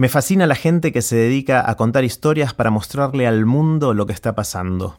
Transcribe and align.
Me 0.00 0.08
fascina 0.08 0.46
la 0.46 0.54
gente 0.54 0.92
que 0.92 1.02
se 1.02 1.14
dedica 1.14 1.70
a 1.70 1.74
contar 1.74 2.04
historias 2.04 2.54
para 2.54 2.70
mostrarle 2.70 3.26
al 3.26 3.44
mundo 3.44 3.92
lo 3.92 4.06
que 4.06 4.14
está 4.14 4.34
pasando. 4.34 4.96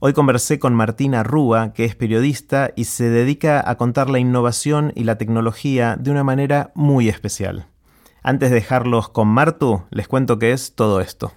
Hoy 0.00 0.12
conversé 0.12 0.58
con 0.58 0.74
Martina 0.74 1.22
Rúa, 1.22 1.72
que 1.72 1.84
es 1.84 1.94
periodista 1.94 2.72
y 2.74 2.86
se 2.86 3.10
dedica 3.10 3.62
a 3.64 3.76
contar 3.76 4.10
la 4.10 4.18
innovación 4.18 4.92
y 4.96 5.04
la 5.04 5.18
tecnología 5.18 5.94
de 6.00 6.10
una 6.10 6.24
manera 6.24 6.72
muy 6.74 7.08
especial. 7.08 7.68
Antes 8.24 8.50
de 8.50 8.56
dejarlos 8.56 9.08
con 9.08 9.28
Martu, 9.28 9.84
les 9.90 10.08
cuento 10.08 10.40
qué 10.40 10.50
es 10.50 10.74
todo 10.74 11.00
esto. 11.00 11.30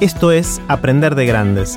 Esto 0.00 0.30
es 0.30 0.62
Aprender 0.68 1.16
de 1.16 1.26
Grandes, 1.26 1.76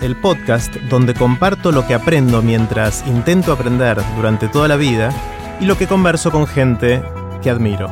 el 0.00 0.20
podcast 0.20 0.74
donde 0.90 1.14
comparto 1.14 1.70
lo 1.70 1.86
que 1.86 1.94
aprendo 1.94 2.42
mientras 2.42 3.06
intento 3.06 3.52
aprender 3.52 3.96
durante 4.16 4.48
toda 4.48 4.66
la 4.66 4.74
vida 4.74 5.14
y 5.60 5.66
lo 5.66 5.76
que 5.76 5.86
converso 5.86 6.30
con 6.30 6.46
gente 6.46 7.02
que 7.42 7.50
admiro. 7.50 7.88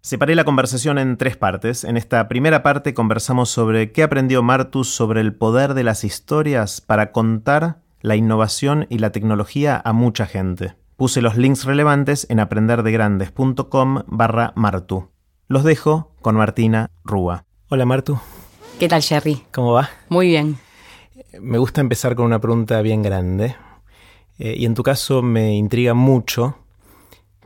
Separé 0.00 0.34
la 0.34 0.44
conversación 0.44 0.98
en 0.98 1.16
tres 1.16 1.36
partes. 1.36 1.82
En 1.82 1.96
esta 1.96 2.28
primera 2.28 2.62
parte 2.62 2.92
conversamos 2.92 3.48
sobre 3.48 3.90
qué 3.90 4.02
aprendió 4.02 4.42
Martus 4.42 4.94
sobre 4.94 5.22
el 5.22 5.34
poder 5.34 5.72
de 5.74 5.82
las 5.82 6.04
historias 6.04 6.80
para 6.82 7.10
contar 7.10 7.78
la 8.02 8.16
innovación 8.16 8.86
y 8.90 8.98
la 8.98 9.12
tecnología 9.12 9.80
a 9.82 9.94
mucha 9.94 10.26
gente. 10.26 10.76
Puse 10.96 11.22
los 11.22 11.36
links 11.36 11.64
relevantes 11.64 12.26
en 12.28 12.38
aprenderdegrandes.com 12.38 14.02
barra 14.06 14.52
Martu. 14.56 15.08
Los 15.48 15.64
dejo 15.64 16.12
con 16.20 16.36
Martina 16.36 16.90
Rúa. 17.02 17.46
Hola 17.70 17.86
Martu. 17.86 18.18
¿Qué 18.78 18.88
tal 18.88 19.02
Jerry? 19.02 19.42
¿Cómo 19.52 19.72
va? 19.72 19.88
Muy 20.10 20.28
bien. 20.28 20.58
Me 21.40 21.58
gusta 21.58 21.80
empezar 21.80 22.14
con 22.14 22.26
una 22.26 22.40
pregunta 22.40 22.80
bien 22.82 23.02
grande. 23.02 23.56
Eh, 24.38 24.56
y 24.58 24.66
en 24.66 24.74
tu 24.74 24.82
caso 24.82 25.22
me 25.22 25.54
intriga 25.54 25.94
mucho 25.94 26.56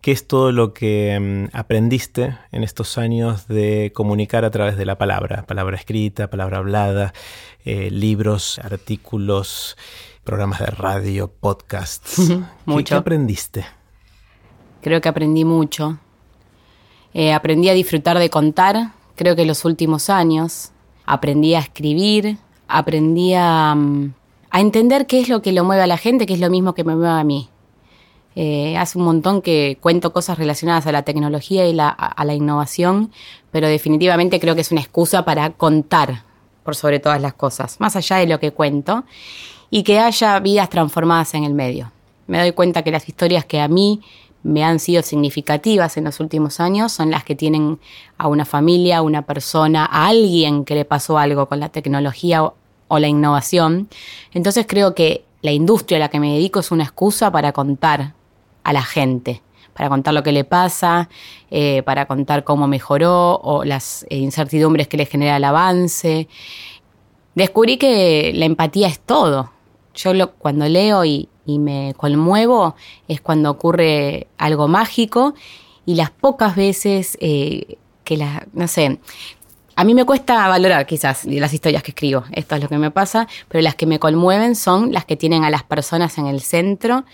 ¿Qué 0.01 0.13
es 0.13 0.29
todo 0.29 0.53
lo 0.53 0.75
que 0.75 1.19
mm, 1.21 1.57
aprendiste 1.57 2.39
en 2.53 2.63
estos 2.63 2.99
años 2.99 3.49
de 3.49 3.93
comunicar 3.95 4.45
a 4.45 4.51
través 4.51 4.77
de 4.77 4.87
la 4.87 4.97
palabra? 4.97 5.45
Palabra 5.47 5.77
escrita, 5.77 6.31
palabra 6.31 6.59
hablada, 6.59 7.13
eh, 7.65 7.91
libros, 7.91 8.61
artículos, 8.63 9.77
programas 10.23 10.61
de 10.61 10.67
radio, 10.67 11.29
podcasts. 11.29 12.31
mucho. 12.65 12.95
¿Qué, 12.95 12.95
aprendiste? 12.95 13.67
Creo 14.83 15.01
que 15.01 15.09
aprendí 15.09 15.45
mucho. 15.45 15.99
Eh, 17.13 17.33
aprendí 17.33 17.69
a 17.69 17.75
disfrutar 17.75 18.19
de 18.19 18.31
contar, 18.31 18.93
creo 19.17 19.35
que 19.35 19.43
en 19.43 19.49
los 19.49 19.65
últimos 19.65 20.11
años. 20.11 20.71
Aprendí 21.07 21.55
a 21.55 21.59
escribir, 21.61 22.39
aprendí 22.69 23.35
a, 23.35 23.75
mm, 23.75 24.15
a 24.51 24.61
entender 24.61 25.07
qué 25.07 25.21
es 25.21 25.29
lo 25.29 25.43
que 25.43 25.53
lo 25.53 25.65
mueve 25.65 25.83
a 25.83 25.87
la 25.87 25.99
gente, 25.99 26.27
qué 26.27 26.35
es 26.35 26.41
lo 26.41 26.51
mismo 26.51 26.75
que 26.75 26.85
me 26.85 26.95
mueve 26.95 27.21
a 27.21 27.25
mí. 27.25 27.49
Eh, 28.35 28.77
hace 28.77 28.99
un 28.99 29.05
montón 29.05 29.43
que 29.43 29.79
cuento 29.81 30.13
cosas 30.13 30.39
relacionadas 30.39 30.87
a 30.87 30.93
la 30.93 31.03
tecnología 31.03 31.69
y 31.69 31.77
a 31.79 32.25
la 32.25 32.35
innovación, 32.35 33.11
pero 33.51 33.67
definitivamente 33.67 34.39
creo 34.39 34.55
que 34.55 34.61
es 34.61 34.71
una 34.71 34.81
excusa 34.81 35.25
para 35.25 35.51
contar 35.51 36.23
por 36.63 36.77
sobre 36.77 37.01
todas 37.01 37.21
las 37.21 37.35
cosas, 37.35 37.81
más 37.81 37.97
allá 37.97 38.17
de 38.19 38.27
lo 38.27 38.39
que 38.39 38.53
cuento, 38.53 39.05
y 39.71 39.83
que 39.83 39.99
haya 39.99 40.39
vidas 40.39 40.71
transformadas 40.71 41.35
en 41.35 41.45
el 41.45 41.55
medio. 41.55 41.91
Me 42.27 42.39
doy 42.39 42.53
cuenta 42.53 42.83
que 42.83 42.91
las 42.91 43.09
historias 43.09 43.45
que 43.45 43.61
a 43.61 43.69
mí 43.69 44.03
me 44.43 44.63
han 44.65 44.79
sido 44.79 45.03
significativas 45.03 45.97
en 45.97 46.05
los 46.05 46.21
últimos 46.21 46.61
años 46.61 46.93
son 46.93 47.11
las 47.11 47.25
que 47.25 47.35
tienen 47.35 47.81
a 48.19 48.29
una 48.29 48.45
familia, 48.45 48.99
a 48.99 49.03
una 49.03 49.23
persona, 49.23 49.85
a 49.85 50.07
alguien 50.07 50.65
que 50.65 50.75
le 50.75 50.85
pasó 50.85 51.19
algo 51.19 51.49
con 51.49 51.59
la 51.59 51.71
tecnología 51.71 52.53
o, 52.89 52.99
la 52.99 53.09
innovación. 53.09 53.89
Entonces 54.33 54.67
creo 54.69 54.95
que 54.95 55.25
la 55.43 55.53
industria 55.53 55.99
a 55.99 56.01
la 56.01 56.09
que 56.09 56.21
me 56.21 56.35
dedico 56.35 56.61
es 56.61 56.71
una 56.71 56.85
excusa 56.85 57.31
para 57.31 57.53
contar 57.53 58.15
a 58.65 58.73
la 58.73 58.83
gente, 58.83 59.43
para 59.75 59.89
contar 59.89 60.15
lo 60.15 60.23
que 60.23 60.33
le 60.33 60.45
pasa, 60.45 61.09
eh, 61.51 61.83
para 61.85 62.07
contar 62.07 62.45
cómo 62.45 62.67
mejoró 62.67 63.37
o 63.37 63.65
las 63.65 64.05
eh, 64.11 64.17
incertidumbres 64.17 64.89
que 64.89 64.97
le 64.97 65.07
genera 65.07 65.37
el 65.37 65.45
avance. 65.45 66.29
Descubrí 67.35 67.77
que 67.77 68.33
la 68.35 68.47
empatía 68.47 68.89
es 68.89 68.99
todo. 68.99 69.53
Yo 69.95 70.15
lo, 70.15 70.33
cuando 70.33 70.69
leo 70.69 71.05
y, 71.05 71.29
me 71.47 71.95
conmuevo 71.97 72.77
es 73.09 73.23
cuando 73.23 73.51
ocurre 73.51 74.27
algo 74.37 74.69
mágico 74.69 75.33
y 75.87 75.95
las 75.95 76.11
pocas 76.11 76.55
veces 76.57 77.17
eh, 77.23 77.79
que 78.05 78.19
la, 78.19 78.47
no 78.53 78.69
sé, 78.69 79.01
a 79.79 79.85
mí 79.85 79.95
me 79.95 80.05
cuesta 80.05 80.49
valorar 80.49 80.87
quizás 80.87 81.25
las 81.25 81.55
historias 81.55 81.85
que 81.85 81.93
escribo, 81.93 82.25
esto 82.33 82.57
es 82.57 82.63
lo 82.63 82.69
que 82.69 82.79
me 82.79 82.91
pasa, 82.91 83.29
pero 83.47 83.63
las 83.63 83.77
que 83.77 83.87
me 83.87 84.01
conmueven 84.01 84.57
son 84.57 84.91
las 84.93 85.05
que 85.05 85.15
tienen 85.15 85.45
a 85.45 85.51
las 85.51 85.63
personas 85.63 86.19
en 86.19 86.27
el 86.27 86.41
centro 86.41 87.05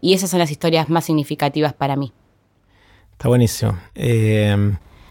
y 0.00 0.14
esas 0.14 0.30
son 0.30 0.38
las 0.38 0.52
historias 0.52 0.88
más 0.88 1.04
significativas 1.06 1.72
para 1.72 1.96
mí. 1.96 2.12
Está 3.10 3.26
buenísimo. 3.26 3.76
Eh, 3.96 4.56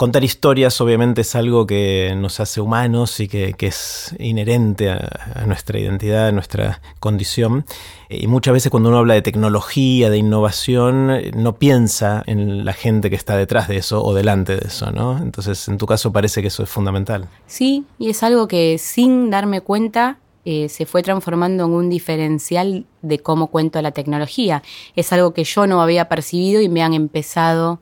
contar 0.02 0.24
historias 0.24 0.82
obviamente 0.82 1.22
es 1.22 1.36
algo 1.36 1.68
que 1.68 2.16
nos 2.18 2.40
hace 2.40 2.60
humanos 2.60 3.20
y 3.20 3.28
que, 3.28 3.56
es 3.60 4.16
inherente 4.18 4.90
a, 4.90 5.46
nuestra 5.46 5.78
identidad, 5.78 6.30
a 6.30 6.32
nuestra 6.32 6.82
condición. 7.00 7.66
Y 8.10 8.26
muchas 8.26 8.56
veces 8.56 8.72
cuando 8.72 8.90
uno 8.90 8.98
habla 8.98 9.14
de 9.14 9.22
tecnología, 9.22 10.10
de 10.10 10.18
innovación, 10.18 11.12
no 11.36 11.54
piensa 11.58 12.24
en 12.26 12.66
la 12.66 12.74
gente 12.74 13.12
que 13.12 13.16
está 13.16 13.38
detrás 13.38 13.68
de 13.68 13.78
eso 13.78 14.04
o 14.04 14.16
delante 14.16 14.56
de 14.56 14.70
eso, 14.70 14.92
¿no? 14.92 15.20
Entonces, 15.20 15.68
en 15.68 15.78
tu 15.78 15.86
caso 15.86 16.12
parece 16.12 16.42
que 16.42 16.48
eso 16.48 16.64
es 16.64 16.70
fundamental. 16.70 17.28
Sí, 17.46 17.86
y 18.00 18.10
es 18.10 18.24
algo 18.24 18.48
que 18.48 18.80
sin 18.80 19.30
darme 19.30 19.62
cuenta 19.62 20.18
eh, 20.46 20.68
se 20.70 20.88
fue 20.88 21.04
transformando 21.04 21.66
en 21.66 21.74
un 21.74 21.92
diferencial 21.92 22.88
de 23.04 23.20
cómo 23.20 23.52
cuento 23.52 23.80
la 23.84 23.92
tecnología. 23.92 24.64
Es 24.96 25.14
algo 25.14 25.36
que 25.36 25.44
yo 25.44 25.68
no 25.68 25.80
había 25.80 26.10
percibido 26.10 26.60
y 26.60 26.70
me 26.70 26.82
han 26.82 26.96
empezado 26.96 27.80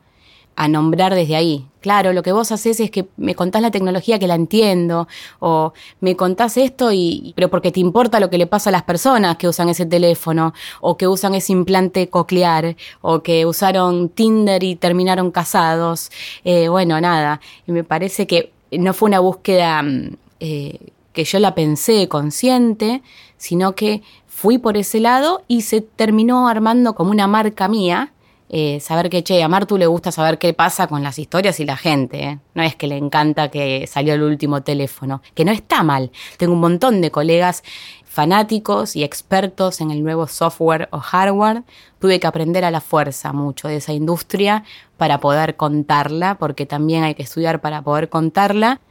a 0.57 0.67
nombrar 0.67 1.15
desde 1.15 1.37
ahí. 1.37 1.68
Claro, 1.81 2.11
lo 2.11 2.23
que 2.23 2.33
vos 2.33 2.51
haces 2.51 2.79
es 2.79 2.91
que 2.91 3.07
me 3.15 3.35
contás 3.35 3.61
la 3.61 3.71
tecnología 3.71 4.19
que 4.19 4.27
la 4.27 4.35
entiendo, 4.35 5.07
o 5.39 5.73
me 6.01 6.15
contás 6.15 6.57
esto 6.57 6.91
y, 6.91 7.33
pero 7.35 7.49
porque 7.49 7.71
te 7.71 7.79
importa 7.79 8.19
lo 8.19 8.29
que 8.29 8.37
le 8.37 8.47
pasa 8.47 8.69
a 8.69 8.73
las 8.73 8.83
personas 8.83 9.37
que 9.37 9.47
usan 9.47 9.69
ese 9.69 9.85
teléfono, 9.85 10.53
o 10.81 10.97
que 10.97 11.07
usan 11.07 11.35
ese 11.35 11.53
implante 11.53 12.09
coclear, 12.09 12.75
o 13.01 13.23
que 13.23 13.45
usaron 13.45 14.09
Tinder 14.09 14.63
y 14.63 14.75
terminaron 14.75 15.31
casados. 15.31 16.11
Eh, 16.43 16.67
bueno, 16.67 16.99
nada, 16.99 17.39
y 17.65 17.71
me 17.71 17.83
parece 17.85 18.27
que 18.27 18.51
no 18.71 18.93
fue 18.93 19.07
una 19.07 19.19
búsqueda 19.19 19.81
mm, 19.81 20.17
eh, 20.41 20.79
que 21.13 21.23
yo 21.23 21.39
la 21.39 21.55
pensé 21.55 22.07
consciente, 22.07 23.01
sino 23.37 23.73
que 23.73 24.01
fui 24.27 24.57
por 24.57 24.77
ese 24.77 24.99
lado 24.99 25.43
y 25.47 25.61
se 25.61 25.81
terminó 25.81 26.47
armando 26.47 26.93
como 26.93 27.11
una 27.11 27.27
marca 27.27 27.67
mía. 27.67 28.13
Eh, 28.51 28.79
saber 28.79 29.11
que, 29.11 29.23
che, 29.23 29.43
a 29.43 29.47
Martu 29.47 29.77
le 29.77 29.85
gusta 29.85 30.11
saber 30.11 30.39
qué 30.39 30.55
pasa 30.55 30.87
con 30.87 31.03
las 31.03 31.19
historias 31.19 31.59
y 31.59 31.65
la 31.65 31.77
gente. 31.77 32.23
¿eh? 32.23 32.39
No 32.55 32.63
es 32.63 32.75
que 32.75 32.87
le 32.87 32.97
encanta 32.97 33.51
que 33.51 33.85
salió 33.85 34.15
el 34.15 34.23
último 34.23 34.63
teléfono, 34.63 35.21
que 35.35 35.45
no 35.45 35.51
está 35.51 35.83
mal. 35.83 36.11
Tengo 36.37 36.53
un 36.53 36.59
montón 36.59 36.99
de 36.99 37.11
colegas 37.11 37.63
fanáticos 38.05 38.95
y 38.95 39.03
expertos 39.03 39.81
en 39.81 39.91
el 39.91 40.03
nuevo 40.03 40.25
software 40.25 40.89
o 40.91 40.99
hardware. 40.99 41.63
Tuve 41.99 42.19
que 42.19 42.25
aprender 42.25 42.65
a 42.65 42.71
la 42.71 42.81
fuerza 42.81 43.33
mucho 43.33 43.67
de 43.67 43.77
esa 43.77 43.93
industria 43.93 44.63
para 44.97 45.19
poder 45.19 45.55
contarla, 45.55 46.39
porque 46.39 46.65
también 46.65 47.03
hay 47.03 47.13
que 47.13 47.23
estudiar 47.23 47.61
para 47.61 47.83
poder 47.83 48.09
contarla, 48.09 48.81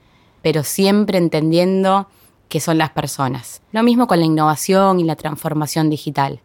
pero 0.41 0.63
siempre 0.63 1.19
entendiendo 1.19 2.09
que 2.49 2.61
son 2.61 2.79
las 2.79 2.91
personas. 2.91 3.61
Lo 3.73 3.83
mismo 3.83 4.07
con 4.07 4.21
la 4.21 4.25
innovación 4.25 5.01
y 5.01 5.05
la 5.05 5.17
transformación 5.17 5.91
digital. 5.91 6.41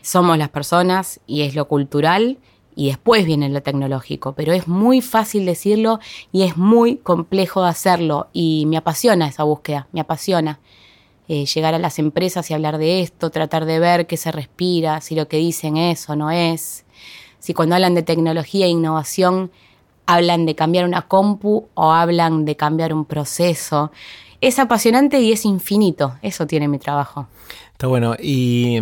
Somos 0.00 0.36
las 0.38 0.48
personas 0.48 1.20
y 1.26 1.42
es 1.42 1.54
lo 1.54 1.68
cultural 1.68 2.38
y 2.76 2.88
después 2.88 3.24
viene 3.24 3.48
lo 3.48 3.62
tecnológico, 3.62 4.32
pero 4.34 4.52
es 4.52 4.68
muy 4.68 5.00
fácil 5.00 5.46
decirlo 5.46 6.00
y 6.32 6.42
es 6.42 6.56
muy 6.56 6.96
complejo 6.96 7.62
de 7.62 7.68
hacerlo 7.68 8.28
y 8.32 8.64
me 8.66 8.76
apasiona 8.76 9.28
esa 9.28 9.44
búsqueda, 9.44 9.88
me 9.92 10.00
apasiona. 10.00 10.60
Eh, 11.26 11.46
llegar 11.46 11.72
a 11.72 11.78
las 11.78 11.98
empresas 11.98 12.50
y 12.50 12.54
hablar 12.54 12.76
de 12.76 13.00
esto, 13.00 13.30
tratar 13.30 13.64
de 13.64 13.78
ver 13.78 14.06
qué 14.06 14.18
se 14.18 14.30
respira, 14.30 15.00
si 15.00 15.14
lo 15.14 15.26
que 15.26 15.38
dicen 15.38 15.78
es 15.78 16.08
o 16.10 16.16
no 16.16 16.30
es, 16.30 16.84
si 17.38 17.54
cuando 17.54 17.74
hablan 17.74 17.94
de 17.94 18.02
tecnología 18.02 18.66
e 18.66 18.70
innovación 18.70 19.50
hablan 20.06 20.44
de 20.44 20.54
cambiar 20.54 20.84
una 20.84 21.08
compu 21.08 21.68
o 21.72 21.92
hablan 21.92 22.44
de 22.44 22.56
cambiar 22.56 22.92
un 22.92 23.06
proceso 23.06 23.90
es 24.46 24.58
apasionante 24.58 25.20
y 25.20 25.32
es 25.32 25.44
infinito. 25.46 26.16
Eso 26.20 26.46
tiene 26.46 26.68
mi 26.68 26.78
trabajo. 26.78 27.26
Está 27.72 27.86
bueno. 27.86 28.14
Y 28.20 28.80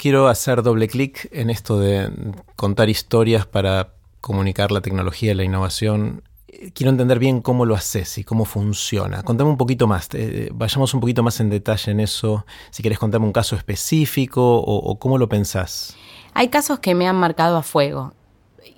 quiero 0.00 0.28
hacer 0.28 0.62
doble 0.62 0.88
clic 0.88 1.28
en 1.30 1.50
esto 1.50 1.78
de 1.78 2.10
contar 2.56 2.88
historias 2.88 3.44
para 3.44 3.92
comunicar 4.22 4.72
la 4.72 4.80
tecnología 4.80 5.32
y 5.32 5.34
la 5.34 5.44
innovación. 5.44 6.22
Quiero 6.74 6.90
entender 6.90 7.18
bien 7.18 7.42
cómo 7.42 7.66
lo 7.66 7.74
haces 7.74 8.16
y 8.16 8.24
cómo 8.24 8.46
funciona. 8.46 9.22
Contame 9.22 9.50
un 9.50 9.58
poquito 9.58 9.86
más, 9.86 10.08
eh, 10.14 10.48
vayamos 10.54 10.94
un 10.94 11.00
poquito 11.00 11.22
más 11.22 11.38
en 11.40 11.50
detalle 11.50 11.92
en 11.92 12.00
eso. 12.00 12.46
Si 12.70 12.82
quieres 12.82 12.98
contarme 12.98 13.26
un 13.26 13.32
caso 13.32 13.56
específico 13.56 14.56
o, 14.56 14.98
cómo 14.98 15.18
lo 15.18 15.28
pensás. 15.28 15.94
Hay 16.32 16.48
casos 16.48 16.78
que 16.78 16.94
me 16.94 17.06
han 17.06 17.16
marcado 17.16 17.58
a 17.58 17.62
fuego 17.62 18.14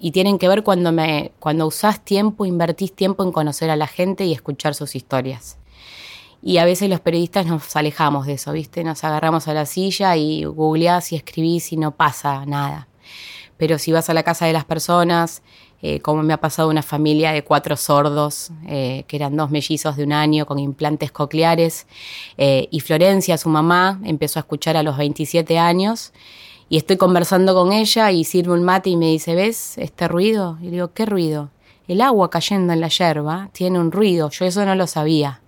y 0.00 0.10
tienen 0.10 0.38
que 0.38 0.48
ver 0.48 0.64
cuando, 0.64 0.90
me, 0.90 1.30
cuando 1.38 1.68
usás 1.68 2.04
tiempo, 2.04 2.46
invertís 2.46 2.94
tiempo 2.94 3.22
en 3.22 3.30
conocer 3.30 3.70
a 3.70 3.76
la 3.76 3.86
gente 3.86 4.24
y 4.24 4.32
escuchar 4.32 4.74
sus 4.74 4.96
historias. 4.96 5.56
Y 6.42 6.58
a 6.58 6.64
veces 6.64 6.90
los 6.90 7.00
periodistas 7.00 7.46
nos 7.46 7.76
alejamos 7.76 8.26
de 8.26 8.34
eso, 8.34 8.52
¿viste? 8.52 8.82
Nos 8.82 9.04
agarramos 9.04 9.46
a 9.46 9.54
la 9.54 9.64
silla 9.64 10.16
y 10.16 10.44
googleás 10.44 11.12
y 11.12 11.16
escribís 11.16 11.72
y 11.72 11.76
no 11.76 11.92
pasa 11.92 12.44
nada. 12.46 12.88
Pero 13.56 13.78
si 13.78 13.92
vas 13.92 14.10
a 14.10 14.14
la 14.14 14.24
casa 14.24 14.46
de 14.46 14.52
las 14.52 14.64
personas, 14.64 15.42
eh, 15.82 16.00
como 16.00 16.22
me 16.22 16.32
ha 16.32 16.40
pasado 16.40 16.68
una 16.68 16.82
familia 16.82 17.32
de 17.32 17.44
cuatro 17.44 17.76
sordos, 17.76 18.50
eh, 18.66 19.04
que 19.06 19.16
eran 19.16 19.36
dos 19.36 19.50
mellizos 19.50 19.96
de 19.96 20.04
un 20.04 20.12
año 20.12 20.46
con 20.46 20.58
implantes 20.58 21.12
cocleares, 21.12 21.86
eh, 22.38 22.68
y 22.70 22.80
Florencia, 22.80 23.36
su 23.36 23.48
mamá, 23.48 24.00
empezó 24.04 24.38
a 24.38 24.42
escuchar 24.42 24.76
a 24.76 24.82
los 24.82 24.96
27 24.96 25.60
años, 25.60 26.12
y 26.68 26.76
estoy 26.76 26.96
conversando 26.96 27.54
con 27.54 27.72
ella 27.72 28.10
y 28.10 28.24
sirve 28.24 28.54
un 28.54 28.62
mate 28.62 28.90
y 28.90 28.96
me 28.96 29.08
dice, 29.08 29.34
¿ves 29.34 29.76
este 29.76 30.08
ruido? 30.08 30.56
Y 30.62 30.70
digo, 30.70 30.92
¿qué 30.94 31.04
ruido? 31.04 31.50
El 31.86 32.00
agua 32.00 32.30
cayendo 32.30 32.72
en 32.72 32.80
la 32.80 32.88
yerba 32.88 33.50
tiene 33.52 33.78
un 33.78 33.92
ruido, 33.92 34.30
yo 34.30 34.44
eso 34.44 34.64
no 34.64 34.74
lo 34.74 34.86
sabía. 34.86 35.41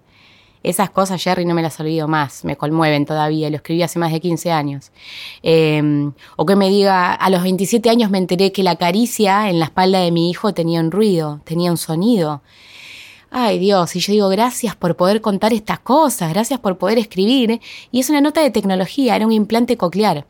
Esas 0.64 0.88
cosas, 0.88 1.22
Jerry, 1.22 1.44
no 1.44 1.54
me 1.54 1.60
las 1.60 1.78
olvido 1.78 2.08
más, 2.08 2.42
me 2.42 2.56
conmueven 2.56 3.04
todavía, 3.04 3.50
lo 3.50 3.56
escribí 3.56 3.82
hace 3.82 3.98
más 3.98 4.10
de 4.12 4.20
15 4.20 4.50
años. 4.50 4.92
Em, 5.42 6.12
o 6.36 6.46
que 6.46 6.56
me 6.56 6.70
diga, 6.70 7.12
a 7.12 7.28
los 7.28 7.42
27 7.42 7.90
años 7.90 8.10
me 8.10 8.16
enteré 8.16 8.50
que 8.50 8.62
la 8.62 8.76
caricia 8.76 9.50
en 9.50 9.58
la 9.58 9.66
espalda 9.66 10.00
de 10.00 10.10
mi 10.10 10.30
hijo 10.30 10.54
tenía 10.54 10.80
un 10.80 10.90
ruido, 10.90 11.42
tenía 11.44 11.70
un 11.70 11.76
sonido. 11.76 12.40
Ay 13.30 13.58
Dios, 13.58 13.94
y 13.94 14.00
yo 14.00 14.12
digo, 14.14 14.28
gracias 14.30 14.74
por 14.74 14.96
poder 14.96 15.20
contar 15.20 15.52
estas 15.52 15.80
cosas, 15.80 16.32
gracias 16.32 16.58
por 16.60 16.78
poder 16.78 16.96
escribir. 16.96 17.60
Y 17.92 18.00
es 18.00 18.08
una 18.08 18.22
nota 18.22 18.40
de 18.40 18.50
tecnología, 18.50 19.16
era 19.16 19.26
un 19.26 19.32
implante 19.32 19.76
coclear. 19.76 20.24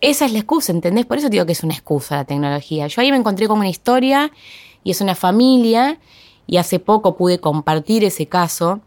Esa 0.00 0.26
es 0.26 0.32
la 0.32 0.38
excusa, 0.38 0.70
¿entendés? 0.70 1.04
Por 1.04 1.18
eso 1.18 1.28
digo 1.28 1.46
que 1.46 1.52
es 1.52 1.64
una 1.64 1.74
excusa 1.74 2.14
la 2.18 2.24
tecnología. 2.24 2.86
Yo 2.86 3.00
ahí 3.02 3.10
me 3.10 3.16
encontré 3.16 3.48
con 3.48 3.58
una 3.58 3.68
historia 3.68 4.30
y 4.84 4.92
es 4.92 5.00
una 5.00 5.16
familia 5.16 5.98
y 6.46 6.58
hace 6.58 6.78
poco 6.78 7.16
pude 7.16 7.40
compartir 7.40 8.04
ese 8.04 8.26
caso 8.26 8.80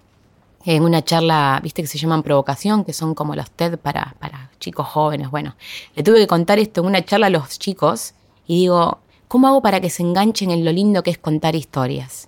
en 0.76 0.84
una 0.84 1.02
charla, 1.02 1.62
viste 1.64 1.82
que 1.82 1.88
se 1.88 1.98
llaman 1.98 2.24
provocación, 2.24 2.84
que 2.84 2.92
son 2.92 3.16
como 3.16 3.36
los 3.36 3.50
TED 3.52 3.78
para, 3.78 4.16
para 4.20 4.52
chicos 4.60 4.86
jóvenes. 4.86 5.32
Bueno, 5.32 5.56
le 5.96 6.04
tuve 6.04 6.20
que 6.20 6.28
contar 6.28 6.60
esto 6.60 6.82
en 6.82 6.88
una 6.88 7.06
charla 7.06 7.28
a 7.28 7.30
los 7.30 7.58
chicos 7.58 8.14
y 8.46 8.60
digo, 8.60 9.00
¿cómo 9.30 9.48
hago 9.48 9.62
para 9.62 9.80
que 9.80 9.90
se 9.90 10.04
enganchen 10.04 10.52
en 10.52 10.66
lo 10.66 10.74
lindo 10.74 11.04
que 11.04 11.12
es 11.12 11.18
contar 11.18 11.56
historias? 11.56 12.28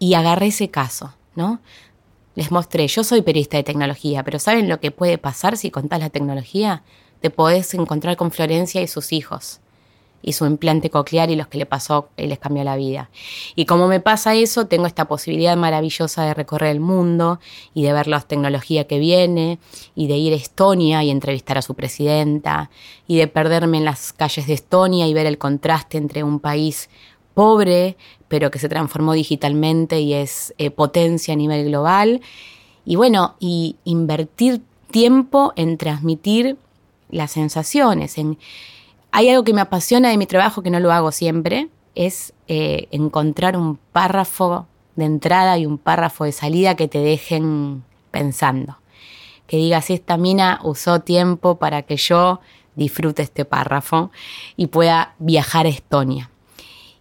Y 0.00 0.14
agarré 0.14 0.48
ese 0.48 0.68
caso, 0.68 1.14
¿no? 1.36 1.60
Les 2.34 2.50
mostré, 2.50 2.88
yo 2.88 3.04
soy 3.04 3.22
periodista 3.22 3.56
de 3.56 3.62
tecnología, 3.62 4.24
pero 4.24 4.40
¿saben 4.40 4.68
lo 4.68 4.80
que 4.80 4.90
puede 4.90 5.16
pasar 5.16 5.56
si 5.56 5.70
contás 5.70 6.00
la 6.00 6.10
tecnología? 6.10 6.82
Te 7.20 7.30
podés 7.30 7.72
encontrar 7.74 8.16
con 8.16 8.32
Florencia 8.32 8.82
y 8.82 8.88
sus 8.88 9.12
hijos 9.12 9.60
y 10.22 10.32
su 10.32 10.46
implante 10.46 10.90
coclear 10.90 11.30
y 11.30 11.36
los 11.36 11.46
que 11.46 11.58
le 11.58 11.66
pasó 11.66 12.08
y 12.16 12.26
les 12.26 12.38
cambió 12.38 12.64
la 12.64 12.76
vida. 12.76 13.10
Y 13.54 13.66
como 13.66 13.88
me 13.88 14.00
pasa 14.00 14.34
eso, 14.34 14.66
tengo 14.66 14.86
esta 14.86 15.06
posibilidad 15.06 15.56
maravillosa 15.56 16.24
de 16.24 16.34
recorrer 16.34 16.70
el 16.70 16.80
mundo 16.80 17.40
y 17.74 17.82
de 17.82 17.92
ver 17.92 18.08
la 18.08 18.20
tecnología 18.20 18.86
que 18.86 18.98
viene 18.98 19.58
y 19.94 20.08
de 20.08 20.16
ir 20.16 20.32
a 20.32 20.36
Estonia 20.36 21.02
y 21.04 21.10
entrevistar 21.10 21.58
a 21.58 21.62
su 21.62 21.74
presidenta 21.74 22.70
y 23.06 23.16
de 23.16 23.28
perderme 23.28 23.78
en 23.78 23.84
las 23.84 24.12
calles 24.12 24.46
de 24.46 24.54
Estonia 24.54 25.06
y 25.06 25.14
ver 25.14 25.26
el 25.26 25.38
contraste 25.38 25.98
entre 25.98 26.22
un 26.22 26.40
país 26.40 26.88
pobre 27.34 27.96
pero 28.28 28.50
que 28.50 28.58
se 28.58 28.68
transformó 28.68 29.12
digitalmente 29.12 30.00
y 30.00 30.14
es 30.14 30.54
eh, 30.58 30.70
potencia 30.70 31.34
a 31.34 31.36
nivel 31.36 31.66
global. 31.66 32.20
Y 32.84 32.96
bueno, 32.96 33.36
y 33.38 33.76
invertir 33.84 34.62
tiempo 34.90 35.52
en 35.56 35.76
transmitir 35.78 36.56
las 37.10 37.32
sensaciones, 37.32 38.18
en 38.18 38.38
hay 39.16 39.30
algo 39.30 39.44
que 39.44 39.54
me 39.54 39.62
apasiona 39.62 40.10
de 40.10 40.18
mi 40.18 40.26
trabajo, 40.26 40.62
que 40.62 40.68
no 40.68 40.78
lo 40.78 40.92
hago 40.92 41.10
siempre, 41.10 41.70
es 41.94 42.34
eh, 42.48 42.86
encontrar 42.90 43.56
un 43.56 43.78
párrafo 43.78 44.66
de 44.94 45.06
entrada 45.06 45.56
y 45.56 45.64
un 45.64 45.78
párrafo 45.78 46.24
de 46.24 46.32
salida 46.32 46.76
que 46.76 46.86
te 46.86 46.98
dejen 46.98 47.82
pensando. 48.10 48.76
Que 49.46 49.56
digas, 49.56 49.88
esta 49.88 50.18
mina 50.18 50.60
usó 50.64 51.00
tiempo 51.00 51.56
para 51.56 51.80
que 51.80 51.96
yo 51.96 52.40
disfrute 52.74 53.22
este 53.22 53.46
párrafo 53.46 54.10
y 54.54 54.66
pueda 54.66 55.14
viajar 55.18 55.64
a 55.64 55.70
Estonia. 55.70 56.30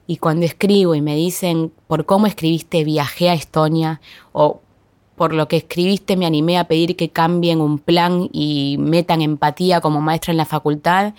Y 0.08 0.16
cuando 0.16 0.46
escribo 0.46 0.96
y 0.96 1.02
me 1.02 1.18
dicen, 1.18 1.74
por 1.88 2.06
cómo 2.06 2.28
escribiste 2.28 2.86
viajé 2.86 3.30
a 3.30 3.34
Estonia 3.34 4.00
o 4.32 4.62
por 5.18 5.34
lo 5.34 5.50
que 5.50 5.58
escribiste 5.58 6.16
me 6.16 6.26
animé 6.26 6.60
a 6.60 6.70
pedir 6.70 6.96
que 6.96 7.10
cambien 7.10 7.60
un 7.60 7.78
plan 7.78 8.30
y 8.32 8.78
metan 8.80 9.22
empatía 9.22 9.82
como 9.82 10.00
maestra 10.00 10.32
en 10.32 10.38
la 10.38 10.46
facultad, 10.46 11.14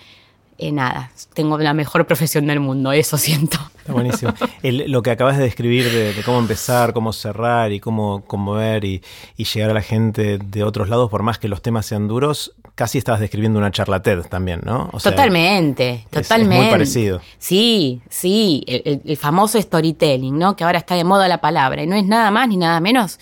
eh, 0.59 0.71
nada, 0.71 1.11
tengo 1.33 1.57
la 1.59 1.73
mejor 1.73 2.07
profesión 2.07 2.47
del 2.47 2.59
mundo, 2.59 2.91
eso 2.91 3.17
siento. 3.17 3.57
Está 3.77 3.93
buenísimo. 3.93 4.33
lo 4.63 5.01
que 5.01 5.11
acabas 5.11 5.37
de 5.37 5.43
describir 5.43 5.89
de, 5.89 6.21
cómo 6.25 6.39
empezar, 6.39 6.93
cómo 6.93 7.13
cerrar 7.13 7.71
y 7.71 7.79
cómo 7.79 8.23
conmover 8.25 8.83
y, 8.83 9.01
llegar 9.37 9.69
a 9.69 9.73
la 9.73 9.81
gente 9.81 10.39
de 10.39 10.63
otros 10.63 10.89
lados, 10.89 11.09
por 11.09 11.23
más 11.23 11.37
que 11.37 11.47
los 11.47 11.61
temas 11.61 11.85
sean 11.85 12.07
duros, 12.07 12.53
casi 12.75 12.97
estabas 12.97 13.21
describiendo 13.21 13.59
una 13.59 13.71
charla 13.71 14.01
TED 14.01 14.23
también, 14.23 14.61
¿no? 14.65 14.89
totalmente, 15.01 16.05
totalmente. 16.09 16.55
Es, 16.55 16.61
muy 16.63 16.71
parecido. 16.71 17.21
Sí, 17.37 18.01
sí, 18.09 18.63
el, 18.67 19.01
el 19.05 19.17
famoso 19.17 19.61
storytelling, 19.61 20.37
¿no? 20.37 20.55
Que 20.55 20.63
ahora 20.63 20.79
está 20.79 20.95
de 20.95 21.03
moda 21.03 21.27
la 21.27 21.39
palabra 21.39 21.83
y 21.83 21.87
no 21.87 21.95
es 21.95 22.05
nada 22.05 22.29
más 22.29 22.49
ni 22.49 22.57
nada 22.57 22.79
menos. 22.81 23.19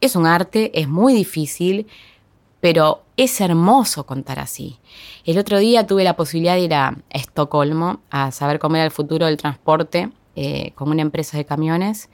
Es 0.00 0.16
un 0.16 0.26
arte, 0.26 0.70
es 0.80 0.88
muy 0.88 1.12
difícil, 1.12 1.88
pero 2.60 3.02
es 3.16 3.40
hermoso 3.40 4.04
contar 4.06 4.38
así. 4.38 4.78
El 5.24 5.38
otro 5.38 5.58
día 5.58 5.86
tuve 5.86 6.04
la 6.04 6.16
posibilidad 6.16 6.54
de 6.54 6.60
ir 6.60 6.74
a 6.74 6.96
Estocolmo 7.10 8.00
a 8.10 8.30
saber 8.30 8.58
cómo 8.58 8.76
era 8.76 8.84
el 8.84 8.90
futuro 8.90 9.26
del 9.26 9.36
transporte 9.36 10.10
eh, 10.40 10.70
con 10.76 10.88
una 10.88 11.02
empresa 11.02 11.36
de 11.36 11.44
camiones. 11.44 12.10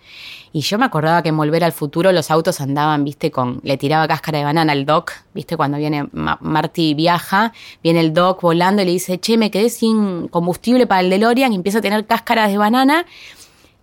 Y 0.50 0.62
yo 0.62 0.78
me 0.78 0.86
acordaba 0.86 1.22
que 1.22 1.28
en 1.28 1.36
Volver 1.36 1.62
al 1.62 1.72
Futuro 1.72 2.10
los 2.10 2.30
autos 2.30 2.62
andaban, 2.62 3.04
viste, 3.04 3.30
con. 3.30 3.60
Le 3.64 3.76
tiraba 3.76 4.08
cáscara 4.08 4.38
de 4.38 4.44
banana 4.44 4.72
al 4.72 4.86
doc, 4.86 5.12
viste, 5.34 5.58
cuando 5.58 5.76
viene 5.76 6.08
Marty 6.12 6.94
viaja, 6.94 7.52
viene 7.82 8.00
el 8.00 8.14
doc 8.14 8.40
volando 8.40 8.80
y 8.80 8.86
le 8.86 8.92
dice, 8.92 9.20
che, 9.20 9.36
me 9.36 9.50
quedé 9.50 9.68
sin 9.68 10.28
combustible 10.28 10.86
para 10.86 11.02
el 11.02 11.10
DeLorean 11.10 11.52
y 11.52 11.56
empieza 11.56 11.80
a 11.80 11.82
tener 11.82 12.06
cáscaras 12.06 12.50
de 12.50 12.56
banana. 12.56 13.04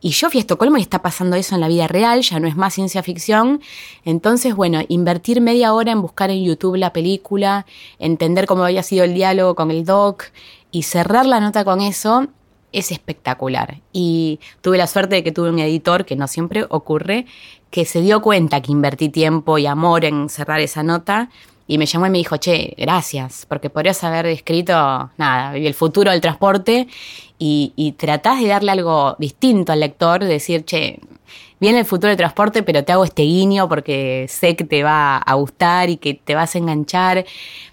Y 0.01 0.09
yo 0.09 0.29
fui 0.31 0.39
a 0.39 0.41
Estocolmo 0.41 0.77
y 0.77 0.81
está 0.81 1.03
pasando 1.03 1.35
eso 1.35 1.53
en 1.53 1.61
la 1.61 1.67
vida 1.67 1.87
real, 1.87 2.21
ya 2.21 2.39
no 2.39 2.47
es 2.47 2.55
más 2.55 2.73
ciencia 2.73 3.03
ficción. 3.03 3.61
Entonces, 4.03 4.55
bueno, 4.55 4.81
invertir 4.87 5.41
media 5.41 5.73
hora 5.73 5.91
en 5.91 6.01
buscar 6.01 6.31
en 6.31 6.43
YouTube 6.43 6.75
la 6.75 6.91
película, 6.91 7.67
entender 7.99 8.47
cómo 8.47 8.63
había 8.63 8.81
sido 8.81 9.03
el 9.03 9.13
diálogo 9.13 9.53
con 9.53 9.69
el 9.69 9.85
doc 9.85 10.25
y 10.71 10.83
cerrar 10.83 11.27
la 11.27 11.39
nota 11.39 11.63
con 11.63 11.81
eso 11.81 12.27
es 12.71 12.91
espectacular. 12.91 13.81
Y 13.93 14.39
tuve 14.61 14.79
la 14.79 14.87
suerte 14.87 15.15
de 15.15 15.23
que 15.23 15.31
tuve 15.31 15.49
un 15.49 15.59
editor, 15.59 16.05
que 16.05 16.15
no 16.15 16.27
siempre 16.27 16.65
ocurre, 16.69 17.27
que 17.69 17.85
se 17.85 18.01
dio 18.01 18.21
cuenta 18.21 18.61
que 18.61 18.71
invertí 18.71 19.09
tiempo 19.09 19.57
y 19.57 19.67
amor 19.67 20.03
en 20.05 20.29
cerrar 20.29 20.61
esa 20.61 20.81
nota 20.81 21.29
y 21.71 21.77
me 21.77 21.85
llamó 21.85 22.05
y 22.05 22.09
me 22.09 22.17
dijo, 22.17 22.35
che, 22.35 22.73
gracias, 22.77 23.45
porque 23.47 23.69
podrías 23.69 24.03
haber 24.03 24.25
escrito, 24.25 24.73
nada, 25.15 25.55
el 25.55 25.73
futuro 25.73 26.11
del 26.11 26.19
transporte 26.19 26.89
y, 27.39 27.71
y 27.77 27.93
tratás 27.93 28.41
de 28.41 28.47
darle 28.49 28.73
algo 28.73 29.15
distinto 29.19 29.71
al 29.71 29.79
lector, 29.79 30.21
decir, 30.21 30.65
che, 30.65 30.99
viene 31.61 31.79
el 31.79 31.85
futuro 31.85 32.09
del 32.09 32.17
transporte, 32.17 32.61
pero 32.61 32.83
te 32.83 32.91
hago 32.91 33.05
este 33.05 33.21
guiño 33.21 33.69
porque 33.69 34.25
sé 34.27 34.57
que 34.57 34.65
te 34.65 34.83
va 34.83 35.15
a 35.15 35.33
gustar 35.35 35.89
y 35.89 35.95
que 35.95 36.13
te 36.13 36.35
vas 36.35 36.55
a 36.55 36.57
enganchar. 36.57 37.25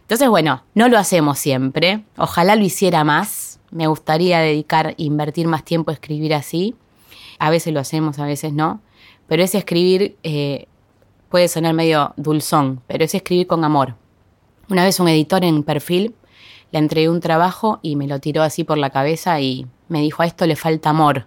Entonces, 0.03 0.29
bueno, 0.29 0.63
no 0.75 0.89
lo 0.89 0.97
hacemos 0.97 1.41
siempre. 1.41 2.05
Ojalá 2.17 2.55
lo 2.55 2.63
hiciera 2.63 3.03
más. 3.03 3.59
Me 3.73 3.89
gustaría 3.89 4.39
dedicar, 4.39 4.95
invertir 4.97 5.49
más 5.49 5.65
tiempo 5.65 5.91
a 5.91 5.95
escribir 5.95 6.35
así. 6.35 6.77
A 7.41 7.51
veces 7.51 7.75
lo 7.75 7.81
hacemos, 7.81 8.21
a 8.21 8.27
veces 8.27 8.53
no. 8.53 8.81
Pero 9.27 9.43
ese 9.43 9.59
escribir 9.59 10.17
eh, 10.23 10.68
puede 11.29 11.49
sonar 11.49 11.75
medio 11.75 12.15
dulzón, 12.17 12.81
pero 12.87 13.05
es 13.05 13.15
escribir 13.15 13.47
con 13.47 13.65
amor. 13.65 13.97
Una 14.69 14.85
vez 14.85 15.01
un 15.01 15.09
editor 15.09 15.45
en 15.45 15.63
perfil 15.63 16.15
le 16.73 16.79
entregué 16.79 17.09
un 17.09 17.21
trabajo 17.21 17.81
y 17.83 17.97
me 17.97 18.07
lo 18.07 18.21
tiró 18.21 18.43
así 18.43 18.65
por 18.65 18.79
la 18.79 18.91
cabeza 18.91 19.41
y 19.41 19.67
me 19.89 20.01
dijo, 20.01 20.23
a 20.23 20.27
esto 20.27 20.47
le 20.47 20.57
falta 20.57 20.91
amor. 20.91 21.27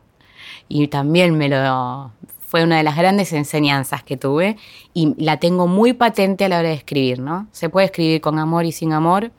Y 0.68 0.88
también 0.88 1.38
me 1.38 1.50
lo... 1.50 2.12
Fue 2.40 2.64
una 2.66 2.78
de 2.78 2.84
las 2.84 2.98
grandes 2.98 3.32
enseñanzas 3.32 4.04
que 4.04 4.18
tuve 4.18 4.58
y 4.94 5.16
la 5.18 5.40
tengo 5.40 5.68
muy 5.68 5.94
patente 5.94 6.44
a 6.44 6.50
la 6.50 6.60
hora 6.60 6.68
de 6.68 6.76
escribir, 6.76 7.20
¿no? 7.20 7.48
Se 7.54 7.70
puede 7.70 7.86
escribir 7.86 8.20
con 8.20 8.40
amor 8.40 8.66
y 8.66 8.74
sin 8.74 8.92
amor 8.92 9.32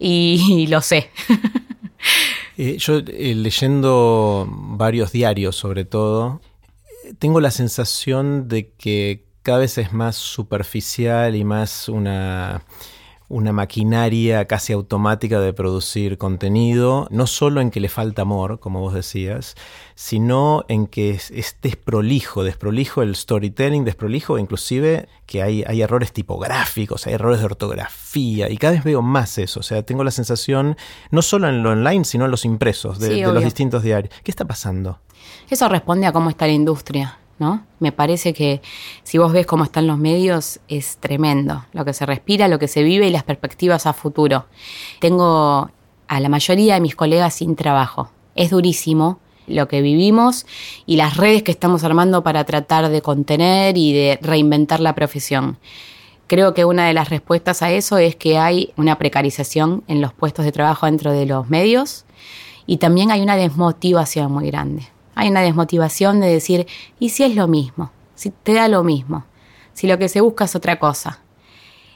y, 0.00 0.66
lo 0.68 0.80
sé. 0.80 1.10
Eh, 2.56 2.76
yo 2.78 2.98
eh, 2.98 3.34
leyendo 3.36 4.48
varios 4.50 5.12
diarios 5.12 5.54
sobre 5.54 5.84
todo, 5.84 6.40
tengo 7.20 7.40
la 7.40 7.52
sensación 7.52 8.48
de 8.48 8.72
que 8.72 9.29
cada 9.42 9.58
vez 9.58 9.78
es 9.78 9.92
más 9.92 10.16
superficial 10.16 11.34
y 11.34 11.44
más 11.44 11.88
una, 11.88 12.62
una 13.30 13.52
maquinaria 13.52 14.44
casi 14.46 14.72
automática 14.72 15.40
de 15.40 15.52
producir 15.52 16.18
contenido, 16.18 17.06
no 17.10 17.28
solo 17.28 17.60
en 17.60 17.70
que 17.70 17.78
le 17.78 17.88
falta 17.88 18.22
amor, 18.22 18.58
como 18.58 18.80
vos 18.80 18.92
decías, 18.92 19.54
sino 19.94 20.64
en 20.66 20.88
que 20.88 21.10
es, 21.10 21.56
desprolijo, 21.62 22.42
desprolijo 22.42 23.02
el 23.02 23.14
storytelling, 23.14 23.84
desprolijo 23.84 24.36
inclusive 24.36 25.08
que 25.26 25.44
hay, 25.44 25.62
hay, 25.64 25.80
errores 25.80 26.12
tipográficos, 26.12 27.06
hay 27.06 27.14
errores 27.14 27.38
de 27.38 27.46
ortografía, 27.46 28.50
y 28.50 28.56
cada 28.56 28.72
vez 28.72 28.82
veo 28.82 29.00
más 29.00 29.38
eso, 29.38 29.60
o 29.60 29.62
sea, 29.62 29.84
tengo 29.84 30.02
la 30.02 30.10
sensación, 30.10 30.76
no 31.12 31.22
solo 31.22 31.48
en 31.48 31.62
lo 31.62 31.70
online, 31.70 32.04
sino 32.04 32.24
en 32.24 32.32
los 32.32 32.44
impresos 32.44 32.98
de, 32.98 33.10
de 33.10 33.32
los 33.32 33.44
distintos 33.44 33.84
diarios. 33.84 34.12
¿Qué 34.24 34.32
está 34.32 34.44
pasando? 34.44 34.98
Eso 35.48 35.68
responde 35.68 36.08
a 36.08 36.12
cómo 36.12 36.30
está 36.30 36.46
la 36.46 36.52
industria. 36.52 37.16
¿No? 37.40 37.64
Me 37.80 37.90
parece 37.90 38.34
que 38.34 38.60
si 39.02 39.18
vos 39.18 39.32
ves 39.32 39.46
cómo 39.46 39.64
están 39.64 39.86
los 39.86 39.98
medios, 39.98 40.60
es 40.68 40.98
tremendo 40.98 41.64
lo 41.72 41.84
que 41.84 41.94
se 41.94 42.06
respira, 42.06 42.46
lo 42.46 42.58
que 42.58 42.68
se 42.68 42.82
vive 42.84 43.08
y 43.08 43.10
las 43.10 43.24
perspectivas 43.24 43.86
a 43.86 43.94
futuro. 43.94 44.46
Tengo 45.00 45.70
a 46.06 46.20
la 46.20 46.28
mayoría 46.28 46.74
de 46.74 46.80
mis 46.80 46.94
colegas 46.94 47.34
sin 47.34 47.56
trabajo. 47.56 48.10
Es 48.36 48.50
durísimo 48.50 49.18
lo 49.46 49.68
que 49.68 49.80
vivimos 49.80 50.46
y 50.84 50.96
las 50.96 51.16
redes 51.16 51.42
que 51.42 51.50
estamos 51.50 51.82
armando 51.82 52.22
para 52.22 52.44
tratar 52.44 52.90
de 52.90 53.02
contener 53.02 53.76
y 53.78 53.94
de 53.94 54.18
reinventar 54.20 54.80
la 54.80 54.94
profesión. 54.94 55.58
Creo 56.26 56.52
que 56.52 56.66
una 56.66 56.86
de 56.86 56.92
las 56.92 57.08
respuestas 57.08 57.62
a 57.62 57.72
eso 57.72 57.96
es 57.96 58.16
que 58.16 58.38
hay 58.38 58.72
una 58.76 58.98
precarización 58.98 59.82
en 59.88 60.02
los 60.02 60.12
puestos 60.12 60.44
de 60.44 60.52
trabajo 60.52 60.86
dentro 60.86 61.10
de 61.10 61.24
los 61.24 61.48
medios 61.48 62.04
y 62.66 62.76
también 62.76 63.10
hay 63.10 63.22
una 63.22 63.36
desmotivación 63.36 64.30
muy 64.30 64.46
grande. 64.48 64.88
Hay 65.14 65.28
una 65.28 65.42
desmotivación 65.42 66.20
de 66.20 66.28
decir, 66.28 66.66
¿y 66.98 67.10
si 67.10 67.24
es 67.24 67.34
lo 67.34 67.48
mismo? 67.48 67.90
Si 68.14 68.30
te 68.30 68.54
da 68.54 68.68
lo 68.68 68.84
mismo, 68.84 69.24
si 69.72 69.86
lo 69.86 69.98
que 69.98 70.08
se 70.08 70.20
busca 70.20 70.44
es 70.44 70.54
otra 70.54 70.78
cosa 70.78 71.20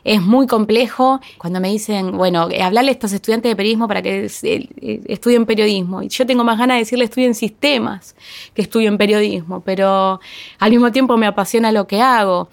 es 0.04 0.20
muy 0.20 0.46
complejo 0.46 1.20
cuando 1.38 1.60
me 1.60 1.70
dicen, 1.70 2.16
bueno, 2.16 2.48
hablarle 2.60 2.90
a 2.90 2.92
estos 2.92 3.12
estudiantes 3.12 3.50
de 3.50 3.56
periodismo 3.56 3.88
para 3.88 4.02
que 4.02 4.26
eh, 4.42 5.00
estudien 5.06 5.46
periodismo. 5.46 6.02
Y 6.02 6.08
yo 6.08 6.26
tengo 6.26 6.44
más 6.44 6.58
ganas 6.58 6.76
de 6.76 6.80
decirle 6.80 7.06
estudien 7.06 7.34
sistemas 7.34 8.14
que 8.52 8.62
estudien 8.62 8.98
periodismo, 8.98 9.62
pero 9.62 10.20
al 10.58 10.70
mismo 10.70 10.92
tiempo 10.92 11.16
me 11.16 11.26
apasiona 11.26 11.72
lo 11.72 11.86
que 11.86 12.02
hago. 12.02 12.50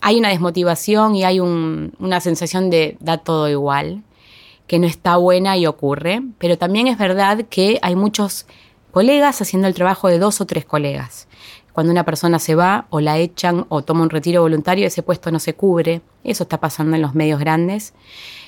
Hay 0.00 0.18
una 0.18 0.30
desmotivación 0.30 1.14
y 1.14 1.24
hay 1.24 1.40
una 1.40 2.20
sensación 2.20 2.70
de 2.70 2.96
da 3.00 3.18
todo 3.18 3.50
igual, 3.50 4.02
que 4.66 4.78
no 4.78 4.86
está 4.86 5.18
buena 5.18 5.58
y 5.58 5.66
ocurre, 5.66 6.22
pero 6.38 6.56
también 6.56 6.86
es 6.86 6.96
verdad 6.96 7.44
que 7.50 7.78
hay 7.82 7.94
muchos 7.94 8.46
colegas 8.90 9.40
haciendo 9.40 9.68
el 9.68 9.74
trabajo 9.74 10.08
de 10.08 10.18
dos 10.18 10.40
o 10.40 10.46
tres 10.46 10.64
colegas. 10.64 11.28
Cuando 11.72 11.92
una 11.92 12.04
persona 12.04 12.38
se 12.38 12.54
va 12.54 12.86
o 12.90 13.00
la 13.00 13.18
echan 13.18 13.64
o 13.68 13.82
toma 13.82 14.02
un 14.02 14.10
retiro 14.10 14.42
voluntario, 14.42 14.86
ese 14.86 15.02
puesto 15.02 15.30
no 15.30 15.38
se 15.38 15.54
cubre. 15.54 16.02
Eso 16.24 16.42
está 16.42 16.58
pasando 16.58 16.96
en 16.96 17.02
los 17.02 17.14
medios 17.14 17.38
grandes 17.38 17.94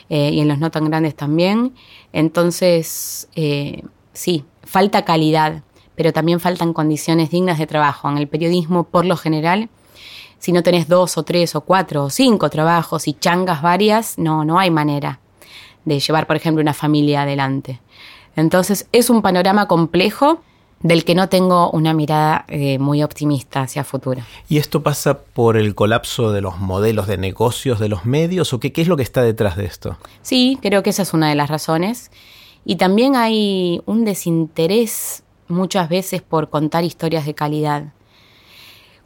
eh, 0.08 0.30
y 0.32 0.40
en 0.40 0.48
los 0.48 0.58
no 0.58 0.70
tan 0.70 0.84
grandes 0.86 1.14
también. 1.14 1.74
Entonces, 2.12 3.28
eh, 3.36 3.82
sí, 4.12 4.44
falta 4.64 5.04
calidad, 5.04 5.62
pero 5.94 6.12
también 6.12 6.40
faltan 6.40 6.72
condiciones 6.72 7.30
dignas 7.30 7.58
de 7.58 7.66
trabajo. 7.66 8.10
En 8.10 8.18
el 8.18 8.28
periodismo, 8.28 8.84
por 8.84 9.04
lo 9.04 9.16
general, 9.16 9.70
si 10.38 10.50
no 10.50 10.64
tenés 10.64 10.88
dos 10.88 11.16
o 11.16 11.22
tres 11.22 11.54
o 11.54 11.60
cuatro 11.60 12.04
o 12.04 12.10
cinco 12.10 12.50
trabajos 12.50 13.06
y 13.06 13.14
changas 13.14 13.62
varias, 13.62 14.18
no, 14.18 14.44
no 14.44 14.58
hay 14.58 14.70
manera 14.70 15.20
de 15.84 16.00
llevar, 16.00 16.26
por 16.26 16.36
ejemplo, 16.36 16.60
una 16.60 16.74
familia 16.74 17.22
adelante. 17.22 17.80
Entonces, 18.36 18.88
es 18.92 19.10
un 19.10 19.22
panorama 19.22 19.68
complejo 19.68 20.40
del 20.80 21.04
que 21.04 21.14
no 21.14 21.28
tengo 21.28 21.70
una 21.70 21.94
mirada 21.94 22.44
eh, 22.48 22.78
muy 22.78 23.02
optimista 23.02 23.62
hacia 23.62 23.84
futuro. 23.84 24.22
¿Y 24.48 24.58
esto 24.58 24.82
pasa 24.82 25.18
por 25.18 25.56
el 25.56 25.74
colapso 25.74 26.32
de 26.32 26.40
los 26.40 26.58
modelos 26.58 27.06
de 27.06 27.18
negocios 27.18 27.78
de 27.78 27.88
los 27.88 28.04
medios 28.04 28.52
o 28.52 28.60
qué, 28.60 28.72
qué 28.72 28.82
es 28.82 28.88
lo 28.88 28.96
que 28.96 29.02
está 29.02 29.22
detrás 29.22 29.56
de 29.56 29.64
esto? 29.64 29.96
Sí, 30.22 30.58
creo 30.60 30.82
que 30.82 30.90
esa 30.90 31.02
es 31.02 31.14
una 31.14 31.28
de 31.28 31.36
las 31.36 31.48
razones. 31.48 32.10
Y 32.64 32.76
también 32.76 33.16
hay 33.16 33.80
un 33.86 34.04
desinterés 34.04 35.22
muchas 35.48 35.88
veces 35.88 36.22
por 36.22 36.50
contar 36.50 36.84
historias 36.84 37.26
de 37.26 37.34
calidad. 37.34 37.92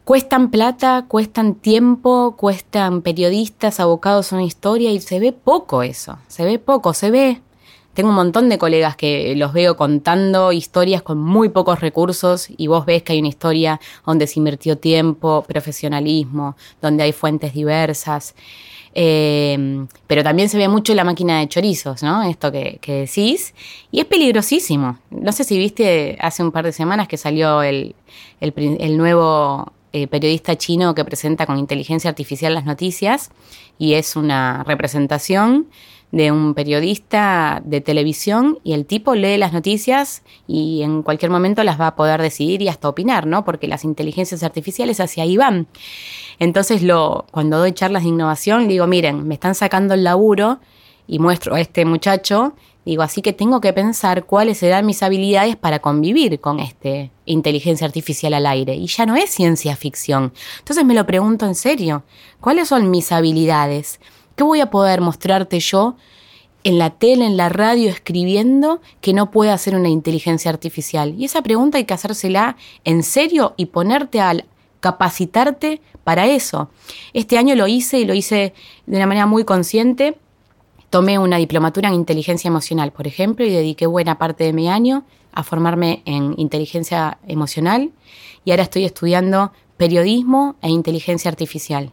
Cuestan 0.04 0.50
plata, 0.50 1.06
cuestan 1.08 1.56
tiempo, 1.56 2.36
cuestan 2.36 3.02
periodistas 3.02 3.80
abocados 3.80 4.32
a 4.32 4.36
una 4.36 4.44
historia 4.44 4.92
y 4.92 5.00
se 5.00 5.18
ve 5.18 5.32
poco 5.32 5.82
eso, 5.82 6.18
se 6.28 6.44
ve 6.44 6.60
poco, 6.60 6.94
se 6.94 7.10
ve 7.10 7.42
tengo 7.96 8.10
un 8.10 8.14
montón 8.14 8.50
de 8.50 8.58
colegas 8.58 8.94
que 8.94 9.34
los 9.36 9.54
veo 9.54 9.74
contando 9.74 10.52
historias 10.52 11.00
con 11.00 11.16
muy 11.16 11.48
pocos 11.48 11.80
recursos 11.80 12.46
y 12.54 12.66
vos 12.66 12.84
ves 12.84 13.02
que 13.02 13.14
hay 13.14 13.20
una 13.20 13.28
historia 13.28 13.80
donde 14.04 14.26
se 14.26 14.38
invirtió 14.38 14.76
tiempo, 14.76 15.46
profesionalismo, 15.48 16.56
donde 16.82 17.04
hay 17.04 17.12
fuentes 17.12 17.54
diversas. 17.54 18.34
Eh, 18.94 19.86
pero 20.06 20.22
también 20.22 20.50
se 20.50 20.58
ve 20.58 20.68
mucho 20.68 20.94
la 20.94 21.04
máquina 21.04 21.40
de 21.40 21.48
chorizos, 21.48 22.02
¿no? 22.02 22.22
Esto 22.22 22.52
que, 22.52 22.78
decís. 22.86 23.54
Y 23.90 24.00
es 24.00 24.04
peligrosísimo. 24.04 24.98
No 25.08 25.32
sé 25.32 25.44
si 25.44 25.56
viste 25.56 26.18
hace 26.20 26.42
un 26.42 26.52
par 26.52 26.66
de 26.66 26.72
semanas 26.72 27.08
que 27.08 27.16
salió 27.16 27.62
el, 27.62 27.94
nuevo 28.90 29.72
eh, 29.94 30.06
periodista 30.06 30.56
chino 30.56 30.94
que 30.94 31.06
presenta 31.06 31.46
con 31.46 31.58
inteligencia 31.58 32.10
artificial 32.10 32.52
las 32.52 32.66
noticias 32.66 33.30
y 33.78 33.94
es 33.94 34.16
una 34.16 34.64
representación 34.64 35.68
de 36.12 36.30
un 36.30 36.54
periodista 36.54 37.62
de 37.64 37.80
televisión 37.80 38.58
y 38.62 38.72
el 38.72 38.86
tipo 38.86 39.14
lee 39.14 39.36
las 39.36 39.52
noticias 39.52 40.22
y 40.46 40.82
en 40.82 41.02
cualquier 41.02 41.30
momento 41.30 41.64
las 41.64 41.80
va 41.80 41.88
a 41.88 41.96
poder 41.96 42.22
decidir 42.22 42.62
y 42.62 42.68
hasta 42.68 42.88
opinar, 42.88 43.26
¿no? 43.26 43.44
Porque 43.44 43.66
las 43.66 43.84
inteligencias 43.84 44.42
artificiales 44.42 45.00
hacia 45.00 45.24
ahí 45.24 45.36
van. 45.36 45.66
Entonces, 46.38 46.82
lo, 46.82 47.26
cuando 47.30 47.58
doy 47.58 47.72
charlas 47.72 48.04
de 48.04 48.10
innovación, 48.10 48.68
digo, 48.68 48.86
miren, 48.86 49.26
me 49.26 49.34
están 49.34 49.54
sacando 49.54 49.94
el 49.94 50.04
laburo 50.04 50.60
y 51.06 51.18
muestro 51.18 51.54
a 51.54 51.60
este 51.60 51.84
muchacho, 51.84 52.54
digo, 52.84 53.02
así 53.02 53.20
que 53.22 53.32
tengo 53.32 53.60
que 53.60 53.72
pensar 53.72 54.26
cuáles 54.26 54.58
serán 54.58 54.86
mis 54.86 55.02
habilidades 55.02 55.56
para 55.56 55.80
convivir 55.80 56.40
con 56.40 56.60
este 56.60 57.10
inteligencia 57.24 57.86
artificial 57.86 58.32
al 58.34 58.46
aire. 58.46 58.74
Y 58.74 58.86
ya 58.86 59.06
no 59.06 59.16
es 59.16 59.30
ciencia 59.30 59.76
ficción. 59.76 60.32
Entonces 60.58 60.84
me 60.84 60.94
lo 60.94 61.06
pregunto 61.06 61.46
en 61.46 61.54
serio, 61.54 62.04
¿cuáles 62.40 62.68
son 62.68 62.90
mis 62.90 63.12
habilidades? 63.12 64.00
¿Qué 64.36 64.44
voy 64.44 64.60
a 64.60 64.70
poder 64.70 65.00
mostrarte 65.00 65.58
yo 65.60 65.96
en 66.62 66.78
la 66.78 66.90
tele, 66.90 67.24
en 67.24 67.38
la 67.38 67.48
radio, 67.48 67.88
escribiendo 67.88 68.82
que 69.00 69.14
no 69.14 69.30
puede 69.30 69.50
hacer 69.50 69.74
una 69.74 69.88
inteligencia 69.88 70.50
artificial? 70.50 71.14
Y 71.16 71.24
esa 71.24 71.40
pregunta 71.40 71.78
hay 71.78 71.84
que 71.84 71.94
hacérsela 71.94 72.58
en 72.84 73.02
serio 73.02 73.54
y 73.56 73.66
ponerte 73.66 74.20
al 74.20 74.44
capacitarte 74.80 75.80
para 76.04 76.26
eso. 76.26 76.68
Este 77.14 77.38
año 77.38 77.54
lo 77.54 77.66
hice 77.66 77.98
y 77.98 78.04
lo 78.04 78.12
hice 78.12 78.52
de 78.84 78.96
una 78.98 79.06
manera 79.06 79.24
muy 79.24 79.44
consciente. 79.44 80.18
Tomé 80.90 81.18
una 81.18 81.38
diplomatura 81.38 81.88
en 81.88 81.94
inteligencia 81.94 82.48
emocional, 82.48 82.92
por 82.92 83.06
ejemplo, 83.06 83.46
y 83.46 83.50
dediqué 83.50 83.86
buena 83.86 84.18
parte 84.18 84.44
de 84.44 84.52
mi 84.52 84.68
año 84.68 85.06
a 85.32 85.44
formarme 85.44 86.02
en 86.04 86.34
inteligencia 86.36 87.18
emocional 87.26 87.90
y 88.44 88.50
ahora 88.50 88.64
estoy 88.64 88.84
estudiando 88.84 89.52
periodismo 89.78 90.56
e 90.60 90.68
inteligencia 90.68 91.30
artificial. 91.30 91.92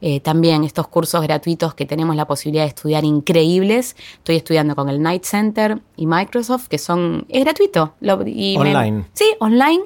Eh, 0.00 0.20
también 0.20 0.62
estos 0.62 0.86
cursos 0.86 1.20
gratuitos 1.22 1.74
que 1.74 1.84
tenemos 1.84 2.14
la 2.14 2.26
posibilidad 2.26 2.64
de 2.64 2.68
estudiar 2.68 3.04
increíbles. 3.04 3.96
Estoy 4.14 4.36
estudiando 4.36 4.76
con 4.76 4.88
el 4.88 5.02
Night 5.02 5.24
Center 5.24 5.80
y 5.96 6.06
Microsoft, 6.06 6.68
que 6.68 6.78
son, 6.78 7.26
es 7.28 7.44
gratuito. 7.44 7.94
online. 8.00 9.04
sí, 9.12 9.26
online. 9.40 9.82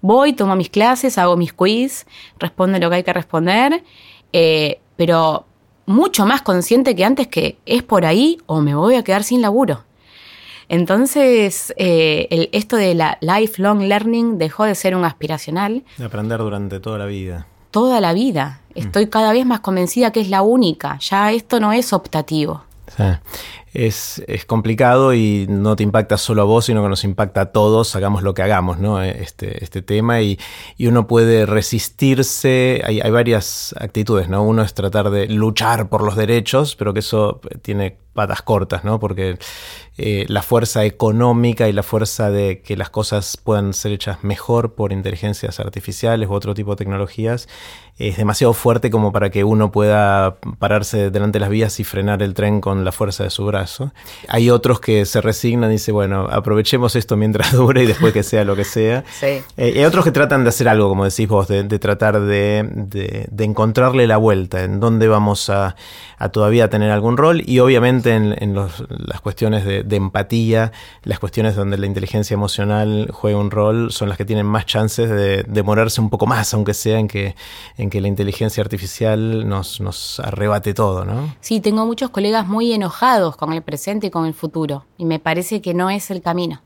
Voy, 0.00 0.32
tomo 0.32 0.56
mis 0.56 0.70
clases, 0.70 1.18
hago 1.18 1.36
mis 1.36 1.52
quiz, 1.52 2.06
respondo 2.38 2.78
lo 2.78 2.88
que 2.88 2.96
hay 2.96 3.02
que 3.02 3.12
responder, 3.12 3.84
eh, 4.32 4.80
pero 4.96 5.44
mucho 5.84 6.24
más 6.24 6.40
consciente 6.40 6.96
que 6.96 7.04
antes 7.04 7.26
que 7.26 7.58
es 7.66 7.82
por 7.82 8.06
ahí 8.06 8.38
o 8.46 8.62
me 8.62 8.74
voy 8.74 8.94
a 8.94 9.04
quedar 9.04 9.24
sin 9.24 9.42
laburo. 9.42 9.84
Entonces, 10.70 11.74
eh, 11.76 12.48
esto 12.52 12.76
de 12.76 12.94
la 12.94 13.18
lifelong 13.20 13.82
learning 13.82 14.38
dejó 14.38 14.64
de 14.64 14.74
ser 14.74 14.94
un 14.94 15.04
aspiracional. 15.04 15.84
De 15.98 16.04
aprender 16.04 16.38
durante 16.38 16.80
toda 16.80 16.96
la 16.96 17.06
vida 17.06 17.49
toda 17.70 18.00
la 18.00 18.12
vida. 18.12 18.60
Mm. 18.74 18.78
Estoy 18.78 19.06
cada 19.08 19.32
vez 19.32 19.46
más 19.46 19.60
convencida 19.60 20.10
que 20.12 20.20
es 20.20 20.28
la 20.28 20.42
única. 20.42 20.98
Ya 20.98 21.32
esto 21.32 21.60
no 21.60 21.72
es 21.72 21.92
optativo. 21.92 22.62
Es, 23.72 24.22
es, 24.26 24.44
complicado 24.44 25.14
y 25.14 25.46
no 25.48 25.76
te 25.76 25.84
impacta 25.84 26.18
solo 26.18 26.42
a 26.42 26.44
vos, 26.44 26.64
sino 26.64 26.82
que 26.82 26.88
nos 26.88 27.04
impacta 27.04 27.42
a 27.42 27.46
todos, 27.46 27.94
hagamos 27.94 28.24
lo 28.24 28.34
que 28.34 28.42
hagamos, 28.42 28.80
¿no? 28.80 29.00
Este, 29.00 29.62
este 29.62 29.80
tema 29.80 30.20
y, 30.22 30.40
y 30.76 30.88
uno 30.88 31.06
puede 31.06 31.46
resistirse, 31.46 32.82
hay, 32.84 33.00
hay, 33.00 33.10
varias 33.12 33.74
actitudes, 33.78 34.28
¿no? 34.28 34.42
Uno 34.42 34.62
es 34.62 34.74
tratar 34.74 35.10
de 35.10 35.28
luchar 35.28 35.88
por 35.88 36.02
los 36.02 36.16
derechos, 36.16 36.74
pero 36.74 36.92
que 36.92 36.98
eso 36.98 37.40
tiene 37.62 37.96
patas 38.12 38.42
cortas, 38.42 38.84
¿no? 38.84 38.98
Porque 38.98 39.38
eh, 39.96 40.24
la 40.28 40.42
fuerza 40.42 40.84
económica 40.84 41.68
y 41.68 41.72
la 41.72 41.82
fuerza 41.82 42.30
de 42.30 42.62
que 42.62 42.76
las 42.76 42.90
cosas 42.90 43.36
puedan 43.36 43.74
ser 43.74 43.92
hechas 43.92 44.24
mejor 44.24 44.74
por 44.74 44.92
inteligencias 44.92 45.60
artificiales 45.60 46.28
u 46.28 46.32
otro 46.32 46.54
tipo 46.54 46.70
de 46.72 46.76
tecnologías 46.76 47.48
es 48.00 48.16
demasiado 48.16 48.54
fuerte 48.54 48.90
como 48.90 49.12
para 49.12 49.28
que 49.28 49.44
uno 49.44 49.70
pueda 49.70 50.36
pararse 50.58 51.10
delante 51.10 51.36
de 51.36 51.40
las 51.40 51.50
vías 51.50 51.78
y 51.80 51.84
frenar 51.84 52.22
el 52.22 52.32
tren 52.32 52.62
con 52.62 52.82
la 52.82 52.92
fuerza 52.92 53.24
de 53.24 53.30
su 53.30 53.44
brazo. 53.44 53.92
Hay 54.26 54.48
otros 54.48 54.80
que 54.80 55.04
se 55.04 55.20
resignan 55.20 55.68
y 55.68 55.74
dicen, 55.74 55.94
bueno, 55.94 56.26
aprovechemos 56.30 56.96
esto 56.96 57.18
mientras 57.18 57.52
dure 57.56 57.82
y 57.82 57.86
después 57.86 58.14
que 58.14 58.22
sea 58.22 58.44
lo 58.44 58.56
que 58.56 58.64
sea. 58.64 59.04
Sí. 59.20 59.42
Eh, 59.58 59.74
hay 59.76 59.84
otros 59.84 60.06
que 60.06 60.12
tratan 60.12 60.44
de 60.44 60.48
hacer 60.48 60.66
algo, 60.66 60.88
como 60.88 61.04
decís 61.04 61.28
vos, 61.28 61.46
de, 61.46 61.62
tratar 61.78 62.20
de, 62.22 63.28
encontrarle 63.38 64.06
la 64.06 64.16
vuelta, 64.16 64.64
en 64.64 64.80
dónde 64.80 65.06
vamos 65.06 65.50
a, 65.50 65.76
todavía 66.32 66.70
tener 66.70 66.90
algún 66.90 67.18
rol 67.18 67.42
y 67.44 67.58
obviamente 67.58 67.99
en, 68.06 68.54
las 68.54 69.20
cuestiones 69.20 69.64
de, 69.64 69.96
empatía, 69.96 70.72
las 71.02 71.18
cuestiones 71.18 71.56
donde 71.56 71.78
la 71.78 71.86
inteligencia 71.86 72.34
emocional 72.34 73.10
juega 73.12 73.38
un 73.38 73.50
rol, 73.50 73.92
son 73.92 74.08
las 74.08 74.16
que 74.16 74.24
tienen 74.24 74.46
más 74.46 74.66
chances 74.66 75.10
de 75.10 75.44
demorarse 75.44 76.00
un 76.00 76.10
poco 76.10 76.26
más, 76.26 76.52
aunque 76.54 76.74
sea 76.74 76.98
en 76.98 77.08
que, 77.08 77.34
en 77.76 77.90
que 77.90 78.00
la 78.00 78.08
inteligencia 78.08 78.62
artificial 78.62 79.48
nos, 79.48 79.80
nos 79.80 80.20
arrebate 80.20 80.74
todo, 80.74 81.04
¿no? 81.04 81.34
Sí, 81.40 81.60
tengo 81.60 81.86
muchos 81.86 82.10
colegas 82.10 82.46
muy 82.46 82.72
enojados 82.72 83.36
con 83.36 83.52
el 83.52 83.62
presente 83.62 84.08
y 84.08 84.10
con 84.10 84.26
el 84.26 84.34
futuro, 84.34 84.86
y 84.96 85.04
me 85.04 85.18
parece 85.18 85.60
que 85.60 85.74
no 85.74 85.90
es 85.90 86.10
el 86.10 86.22
camino. 86.22 86.62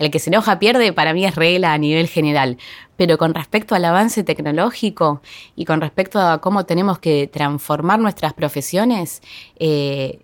El 0.00 0.10
que 0.10 0.18
se 0.18 0.30
enoja 0.30 0.58
pierde 0.58 0.94
para 0.94 1.12
mí 1.12 1.26
es 1.26 1.34
regla 1.34 1.74
a 1.74 1.78
nivel 1.78 2.08
general, 2.08 2.56
pero 2.96 3.18
con 3.18 3.34
respecto 3.34 3.74
al 3.74 3.84
avance 3.84 4.24
tecnológico 4.24 5.20
y 5.56 5.66
con 5.66 5.82
respecto 5.82 6.18
a 6.18 6.40
cómo 6.40 6.64
tenemos 6.64 6.98
que 6.98 7.26
transformar 7.26 8.00
nuestras 8.00 8.32
profesiones, 8.32 9.20
eh, 9.58 10.20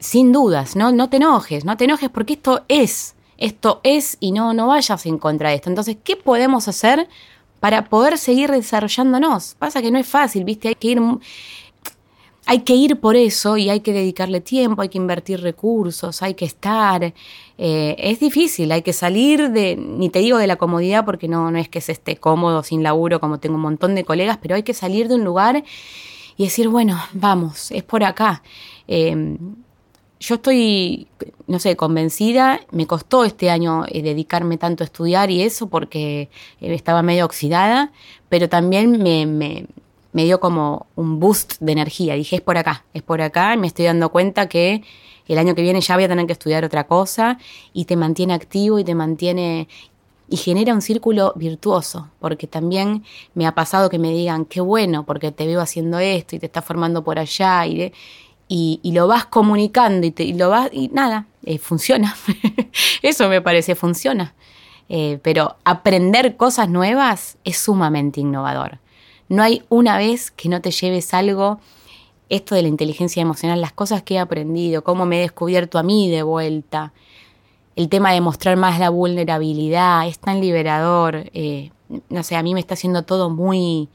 sin 0.00 0.32
dudas, 0.32 0.76
¿no? 0.76 0.92
No 0.92 1.08
te 1.08 1.16
enojes, 1.16 1.64
no 1.64 1.76
te 1.76 1.84
enojes 1.84 2.10
porque 2.10 2.34
esto 2.34 2.64
es, 2.68 3.14
esto 3.38 3.80
es 3.82 4.16
y 4.20 4.32
no, 4.32 4.54
no 4.54 4.68
vayas 4.68 5.06
en 5.06 5.18
contra 5.18 5.50
de 5.50 5.56
esto. 5.56 5.68
Entonces, 5.68 5.96
¿qué 6.02 6.16
podemos 6.16 6.68
hacer 6.68 7.08
para 7.60 7.86
poder 7.86 8.18
seguir 8.18 8.50
desarrollándonos? 8.50 9.54
Pasa 9.58 9.82
que 9.82 9.90
no 9.90 9.98
es 9.98 10.06
fácil, 10.06 10.44
¿viste? 10.44 10.68
Hay 10.68 10.74
que 10.74 10.88
ir 10.88 11.00
hay 12.48 12.60
que 12.60 12.74
ir 12.74 13.00
por 13.00 13.16
eso 13.16 13.56
y 13.56 13.68
hay 13.70 13.80
que 13.80 13.92
dedicarle 13.92 14.40
tiempo, 14.40 14.80
hay 14.80 14.88
que 14.88 14.98
invertir 14.98 15.40
recursos, 15.40 16.22
hay 16.22 16.34
que 16.34 16.44
estar. 16.44 17.12
Eh, 17.58 17.96
es 17.98 18.20
difícil, 18.20 18.70
hay 18.70 18.82
que 18.82 18.92
salir 18.92 19.50
de, 19.50 19.74
ni 19.76 20.10
te 20.10 20.20
digo 20.20 20.38
de 20.38 20.46
la 20.46 20.54
comodidad 20.54 21.04
porque 21.04 21.26
no, 21.26 21.50
no 21.50 21.58
es 21.58 21.68
que 21.68 21.80
se 21.80 21.90
esté 21.92 22.16
cómodo 22.16 22.62
sin 22.62 22.84
laburo 22.84 23.20
como 23.20 23.40
tengo 23.40 23.56
un 23.56 23.62
montón 23.62 23.96
de 23.96 24.04
colegas, 24.04 24.38
pero 24.40 24.54
hay 24.54 24.62
que 24.62 24.74
salir 24.74 25.08
de 25.08 25.16
un 25.16 25.24
lugar 25.24 25.64
y 26.36 26.44
decir, 26.44 26.68
bueno, 26.68 27.00
vamos, 27.12 27.72
es 27.72 27.82
por 27.82 28.04
acá. 28.04 28.42
Em, 28.86 29.38
yo 30.18 30.36
estoy, 30.36 31.08
no 31.46 31.58
sé, 31.58 31.76
convencida, 31.76 32.60
me 32.70 32.86
costó 32.86 33.24
este 33.24 33.50
año 33.50 33.84
eh, 33.88 34.02
dedicarme 34.02 34.56
tanto 34.56 34.82
a 34.82 34.86
estudiar 34.86 35.30
y 35.30 35.42
eso 35.42 35.68
porque 35.68 36.30
eh, 36.60 36.74
estaba 36.74 37.02
medio 37.02 37.24
oxidada, 37.24 37.92
pero 38.28 38.48
también 38.48 39.02
me, 39.02 39.26
me 40.12 40.24
dio 40.24 40.40
como 40.40 40.86
un 40.96 41.20
boost 41.20 41.56
de 41.60 41.72
energía. 41.72 42.14
Dije, 42.14 42.36
es 42.36 42.42
por 42.42 42.56
acá, 42.56 42.84
es 42.94 43.02
por 43.02 43.20
acá, 43.20 43.54
y 43.54 43.58
me 43.58 43.66
estoy 43.66 43.84
dando 43.84 44.10
cuenta 44.10 44.48
que 44.48 44.82
el 45.28 45.38
año 45.38 45.54
que 45.54 45.62
viene 45.62 45.80
ya 45.80 45.94
voy 45.94 46.04
a 46.04 46.08
tener 46.08 46.26
que 46.26 46.32
estudiar 46.32 46.64
otra 46.64 46.86
cosa 46.86 47.38
y 47.72 47.84
te 47.84 47.96
mantiene 47.96 48.32
activo 48.32 48.78
y 48.78 48.84
te 48.84 48.94
mantiene 48.94 49.68
y 50.28 50.36
genera 50.36 50.74
un 50.74 50.82
círculo 50.82 51.32
virtuoso, 51.36 52.10
porque 52.18 52.46
también 52.46 53.04
me 53.34 53.46
ha 53.46 53.54
pasado 53.54 53.88
que 53.88 53.98
me 53.98 54.10
digan, 54.10 54.44
qué 54.44 54.60
bueno, 54.60 55.06
porque 55.06 55.30
te 55.30 55.46
veo 55.46 55.60
haciendo 55.60 55.98
esto 55.98 56.34
y 56.34 56.38
te 56.40 56.46
estás 56.46 56.64
formando 56.64 57.04
por 57.04 57.18
allá 57.18 57.64
y, 57.66 57.92
y, 58.48 58.80
lo 58.92 59.08
vas 59.08 59.26
comunicando 59.26 60.06
y, 60.06 60.10
te, 60.10 60.32
lo 60.34 60.50
vas, 60.50 60.70
y 60.72 60.88
nada, 60.88 61.26
eh, 61.44 61.58
funciona. 61.58 62.14
Eso 63.02 63.28
me 63.28 63.40
parece, 63.40 63.74
funciona. 63.74 64.34
Eh, 64.88 65.18
pero 65.22 65.56
aprender 65.64 66.36
cosas 66.36 66.68
nuevas 66.68 67.38
es 67.44 67.58
sumamente 67.58 68.20
innovador. 68.20 68.78
No 69.28 69.42
hay 69.42 69.64
una 69.68 69.98
vez 69.98 70.30
que 70.30 70.48
no 70.48 70.60
te 70.60 70.70
lleves 70.70 71.12
algo, 71.12 71.58
esto 72.28 72.54
de 72.54 72.62
la 72.62 72.68
inteligencia 72.68 73.20
emocional, 73.20 73.60
las 73.60 73.72
cosas 73.72 74.02
que 74.02 74.14
he 74.14 74.18
aprendido, 74.20 74.84
cómo 74.84 75.06
me 75.06 75.18
he 75.18 75.20
descubierto 75.22 75.78
a 75.78 75.82
mí 75.82 76.08
de 76.08 76.22
vuelta, 76.22 76.92
el 77.74 77.88
tema 77.88 78.12
de 78.12 78.20
mostrar 78.20 78.56
más 78.56 78.78
la 78.78 78.90
vulnerabilidad, 78.90 80.06
es 80.06 80.20
tan 80.20 80.40
liberador, 80.40 81.30
eh, 81.34 81.72
no 82.08 82.22
sé, 82.22 82.36
a 82.36 82.42
mí 82.42 82.54
me 82.54 82.60
está 82.60 82.74
haciendo 82.74 83.02
todo 83.02 83.28
muy, 83.28 83.88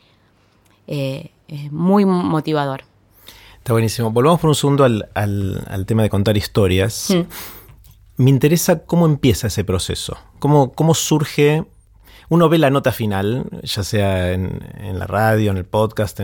muy 1.71 2.05
motivador. 2.05 2.90
Está 3.61 3.73
buenísimo. 3.73 4.09
Volvamos 4.09 4.39
por 4.39 4.49
un 4.49 4.55
segundo 4.55 4.83
al, 4.83 5.85
tema 5.85 6.01
de 6.01 6.09
contar 6.09 6.35
historias. 6.35 7.15
Me 8.17 8.31
interesa 8.31 8.79
cómo 8.79 9.05
empieza 9.05 9.47
ese 9.47 9.63
proceso, 9.63 10.17
cómo, 10.39 10.71
cómo 10.71 10.95
surge 10.95 11.63
uno 12.29 12.49
ve 12.49 12.57
la 12.57 12.71
nota 12.71 12.91
final, 12.91 13.45
ya 13.61 13.83
sea 13.83 14.31
en, 14.31 14.97
la 14.97 15.05
radio, 15.05 15.51
en 15.51 15.57
el 15.57 15.65
podcast, 15.65 16.19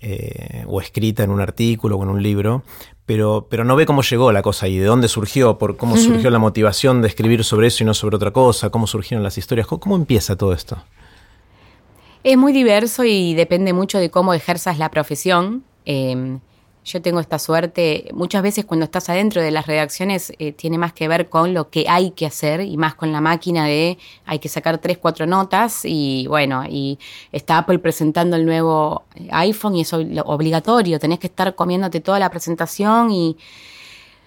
eh, 0.00 0.64
o 0.68 0.80
escrita 0.80 1.24
en 1.24 1.30
un 1.30 1.40
artículo 1.40 1.96
o 1.96 2.04
en 2.04 2.08
un 2.08 2.22
libro, 2.22 2.62
pero, 3.04 3.48
pero 3.50 3.64
no 3.64 3.74
ve 3.74 3.84
cómo 3.84 4.02
llegó 4.02 4.30
la 4.30 4.42
cosa 4.42 4.68
y 4.68 4.78
de 4.78 4.86
dónde 4.86 5.08
surgió, 5.08 5.58
por 5.58 5.76
cómo 5.76 5.96
surgió 5.96 6.30
la 6.30 6.38
motivación 6.38 7.02
de 7.02 7.08
escribir 7.08 7.42
sobre 7.42 7.66
eso 7.66 7.82
y 7.82 7.86
no 7.86 7.94
sobre 7.94 8.14
otra 8.14 8.30
cosa, 8.30 8.70
cómo 8.70 8.86
surgieron 8.86 9.24
las 9.24 9.38
historias, 9.38 9.66
cómo, 9.66 9.96
empieza 9.96 10.36
todo 10.36 10.52
esto. 10.52 10.84
Es 12.22 12.36
muy 12.36 12.52
diverso 12.52 13.02
y 13.02 13.34
depende 13.34 13.72
mucho 13.72 13.98
de 13.98 14.08
cómo 14.08 14.34
ejerzas 14.34 14.78
la 14.78 14.88
profesión. 14.92 15.64
Eh, 15.84 16.38
yo 16.92 17.02
tengo 17.02 17.20
esta 17.20 17.38
suerte, 17.38 18.08
muchas 18.12 18.42
veces 18.42 18.64
cuando 18.64 18.84
estás 18.84 19.08
adentro 19.08 19.42
de 19.42 19.50
las 19.50 19.66
redacciones 19.66 20.32
eh, 20.38 20.52
tiene 20.52 20.78
más 20.78 20.92
que 20.92 21.08
ver 21.08 21.28
con 21.28 21.54
lo 21.54 21.70
que 21.70 21.86
hay 21.88 22.10
que 22.10 22.26
hacer 22.26 22.60
y 22.62 22.76
más 22.76 22.94
con 22.94 23.12
la 23.12 23.20
máquina 23.20 23.66
de 23.66 23.98
hay 24.26 24.38
que 24.38 24.48
sacar 24.48 24.78
tres, 24.78 24.98
cuatro 24.98 25.26
notas 25.26 25.84
y 25.84 26.26
bueno, 26.26 26.64
y 26.68 26.98
está 27.32 27.58
Apple 27.58 27.78
presentando 27.78 28.36
el 28.36 28.44
nuevo 28.44 29.04
iPhone 29.30 29.76
y 29.76 29.82
es 29.82 29.92
obligatorio, 29.92 30.98
tenés 30.98 31.18
que 31.18 31.28
estar 31.28 31.54
comiéndote 31.54 32.00
toda 32.00 32.18
la 32.18 32.30
presentación 32.30 33.10
y 33.10 33.36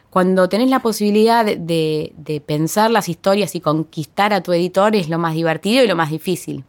cuando 0.09 0.47
tenés 0.47 0.69
la 0.69 0.79
posibilidad 0.79 1.43
de, 1.43 2.13
de 2.15 2.41
pensar 2.41 2.91
las 2.91 3.09
historias 3.09 3.55
y 3.55 3.61
conquistar 3.61 4.33
a 4.33 4.41
tu 4.41 4.53
editor 4.53 4.95
es 4.95 5.09
lo 5.09 5.17
más 5.17 5.33
divertido 5.33 5.83
y 5.83 5.87
lo 5.87 5.95
más 5.95 6.11
difícil. 6.11 6.63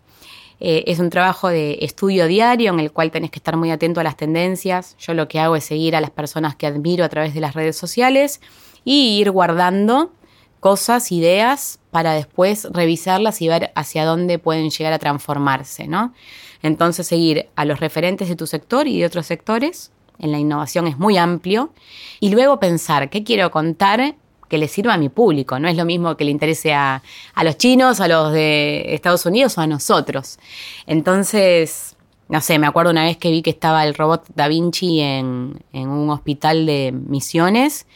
Eh, 0.66 0.90
es 0.90 0.98
un 0.98 1.10
trabajo 1.10 1.48
de 1.48 1.76
estudio 1.82 2.26
diario 2.26 2.72
en 2.72 2.80
el 2.80 2.90
cual 2.90 3.10
tenés 3.10 3.30
que 3.30 3.38
estar 3.38 3.54
muy 3.54 3.70
atento 3.70 4.00
a 4.00 4.02
las 4.02 4.16
tendencias. 4.16 4.96
Yo 4.98 5.12
lo 5.12 5.28
que 5.28 5.38
hago 5.38 5.56
es 5.56 5.64
seguir 5.64 5.94
a 5.94 6.00
las 6.00 6.08
personas 6.08 6.56
que 6.56 6.66
admiro 6.66 7.04
a 7.04 7.10
través 7.10 7.34
de 7.34 7.40
las 7.40 7.52
redes 7.52 7.76
sociales 7.76 8.40
y 8.82 9.18
ir 9.18 9.30
guardando 9.30 10.14
cosas, 10.60 11.12
ideas, 11.12 11.80
para 11.90 12.14
después 12.14 12.66
revisarlas 12.72 13.42
y 13.42 13.48
ver 13.48 13.72
hacia 13.74 14.06
dónde 14.06 14.38
pueden 14.38 14.70
llegar 14.70 14.94
a 14.94 14.98
transformarse, 14.98 15.86
¿no? 15.86 16.14
Entonces 16.62 17.06
seguir 17.06 17.50
a 17.56 17.66
los 17.66 17.78
referentes 17.78 18.30
de 18.30 18.36
tu 18.36 18.46
sector 18.46 18.88
y 18.88 19.00
de 19.00 19.04
otros 19.04 19.26
sectores, 19.26 19.92
en 20.18 20.32
la 20.32 20.38
innovación 20.38 20.86
es 20.86 20.96
muy 20.96 21.18
amplio, 21.18 21.74
y 22.20 22.30
luego 22.30 22.58
pensar 22.58 23.10
qué 23.10 23.22
quiero 23.22 23.50
contar 23.50 24.16
que 24.54 24.58
le 24.58 24.68
sirva 24.68 24.94
a 24.94 24.98
mi 24.98 25.08
público. 25.08 25.58
No 25.58 25.66
es 25.66 25.76
lo 25.76 25.84
mismo 25.84 26.16
que 26.16 26.24
le 26.24 26.30
interese 26.30 26.72
a, 26.72 27.02
los 27.42 27.58
chinos, 27.58 27.98
a 27.98 28.06
los 28.06 28.32
de 28.32 28.94
Estados 28.94 29.26
Unidos 29.26 29.58
o 29.58 29.62
a 29.62 29.66
nosotros. 29.66 30.38
Entonces, 30.86 31.96
no 32.28 32.40
sé, 32.40 32.60
me 32.60 32.68
acuerdo 32.68 32.92
una 32.92 33.02
vez 33.02 33.16
que 33.16 33.32
vi 33.32 33.42
que 33.42 33.50
estaba 33.50 33.84
el 33.84 33.94
robot 33.94 34.26
Da 34.36 34.46
Vinci 34.46 35.00
en, 35.00 35.60
en 35.72 35.88
un 35.88 36.08
hospital 36.08 36.66
de 36.66 36.92
misiones 36.92 37.88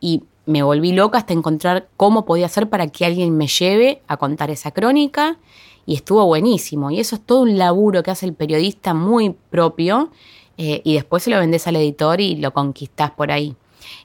y 0.00 0.22
me 0.44 0.62
volví 0.62 0.92
loca 0.92 1.18
hasta 1.18 1.32
encontrar 1.32 1.88
cómo 1.96 2.24
podía 2.24 2.46
hacer 2.46 2.68
para 2.68 2.86
que 2.86 3.04
alguien 3.04 3.36
me 3.36 3.48
lleve 3.48 4.00
a 4.06 4.16
contar 4.16 4.52
esa 4.52 4.70
crónica 4.70 5.38
y 5.86 5.96
estuvo 5.96 6.24
buenísimo. 6.24 6.92
Y 6.92 7.00
eso 7.00 7.16
es 7.16 7.22
todo 7.26 7.40
un 7.40 7.58
laburo 7.58 8.04
que 8.04 8.12
hace 8.12 8.26
el 8.26 8.34
periodista 8.34 8.94
muy 8.94 9.30
propio 9.50 10.12
eh, 10.56 10.82
y 10.84 10.94
después 10.94 11.24
se 11.24 11.30
lo 11.30 11.40
vendes 11.40 11.66
al 11.66 11.74
editor 11.74 12.20
y 12.20 12.36
lo 12.36 12.52
conquistás 12.52 13.10
por 13.10 13.32
ahí. 13.32 13.56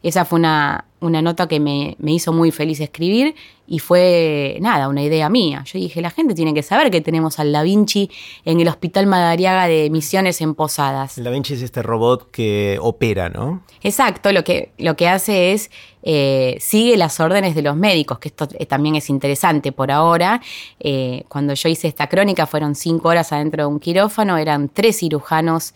Esa 0.03 0.25
fue 0.25 0.39
una, 0.39 0.85
una 0.99 1.21
nota 1.21 1.47
que 1.47 1.59
me, 1.59 1.95
me, 1.99 2.11
hizo 2.13 2.33
muy 2.33 2.51
feliz 2.51 2.79
escribir 2.79 3.35
y 3.67 3.79
fue, 3.79 4.57
nada, 4.61 4.87
una 4.87 5.01
idea 5.01 5.29
mía. 5.29 5.63
Yo 5.65 5.79
dije, 5.79 6.01
la 6.01 6.09
gente 6.09 6.35
tiene 6.35 6.53
que 6.53 6.63
saber 6.63 6.91
que 6.91 7.01
tenemos 7.01 7.39
al 7.39 7.51
Da 7.51 7.63
Vinci 7.63 8.09
en 8.45 8.59
el 8.59 8.67
Hospital 8.67 9.07
Madariaga 9.07 9.67
de 9.67 9.89
Misiones 9.89 10.41
en 10.41 10.55
Posadas. 10.55 11.17
El 11.17 11.23
Da 11.23 11.31
Vinci 11.31 11.53
es 11.53 11.61
este 11.61 11.81
robot 11.81 12.31
que 12.31 12.77
opera, 12.81 13.29
¿no? 13.29 13.63
Exacto, 13.81 14.31
lo 14.31 14.43
que, 14.43 14.73
lo 14.77 14.95
que 14.95 15.07
hace 15.07 15.53
es 15.53 15.71
eh, 16.03 16.57
sigue 16.59 16.97
las 16.97 17.19
órdenes 17.19 17.55
de 17.55 17.61
los 17.61 17.75
médicos, 17.75 18.19
que 18.19 18.29
esto 18.29 18.47
eh, 18.57 18.65
también 18.65 18.95
es 18.95 19.09
interesante 19.09 19.71
por 19.71 19.91
ahora. 19.91 20.41
Eh, 20.79 21.25
cuando 21.27 21.53
yo 21.53 21.69
hice 21.69 21.87
esta 21.87 22.07
crónica 22.07 22.47
fueron 22.47 22.75
cinco 22.75 23.09
horas 23.09 23.31
adentro 23.31 23.63
de 23.63 23.67
un 23.67 23.79
quirófano, 23.79 24.37
eran 24.37 24.69
tres 24.69 24.97
cirujanos 24.97 25.73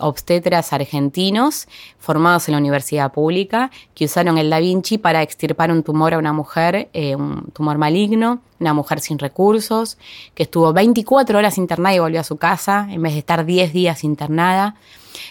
obstetras 0.00 0.72
argentinos 0.72 1.68
formados 1.98 2.48
en 2.48 2.52
la 2.52 2.58
universidad 2.58 3.12
pública 3.12 3.70
que 3.94 4.06
usaron 4.06 4.36
el 4.36 4.50
Da 4.50 4.58
Vinci 4.58 4.98
para 4.98 5.22
extirpar 5.22 5.70
un 5.70 5.82
tumor 5.84 6.12
a 6.12 6.18
una 6.18 6.32
mujer, 6.32 6.88
un 6.92 7.50
tumor 7.52 7.78
maligno, 7.78 8.42
una 8.58 8.74
mujer 8.74 9.00
sin 9.00 9.18
recursos, 9.18 9.96
que 10.34 10.42
estuvo 10.42 10.72
24 10.72 11.38
horas 11.38 11.56
internada 11.56 11.94
y 11.94 11.98
volvió 12.00 12.20
a 12.20 12.24
su 12.24 12.36
casa 12.36 12.88
en 12.90 13.00
vez 13.00 13.12
de 13.12 13.20
estar 13.20 13.44
10 13.44 13.72
días 13.72 14.02
internada. 14.02 14.74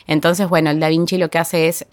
Entonces, 0.07 0.47
bueno, 0.47 0.69
el 0.69 0.79
Da 0.79 0.87
Vinci 0.87 1.17
lo 1.17 1.29
que 1.29 1.37
hace 1.37 1.67
es 1.67 1.85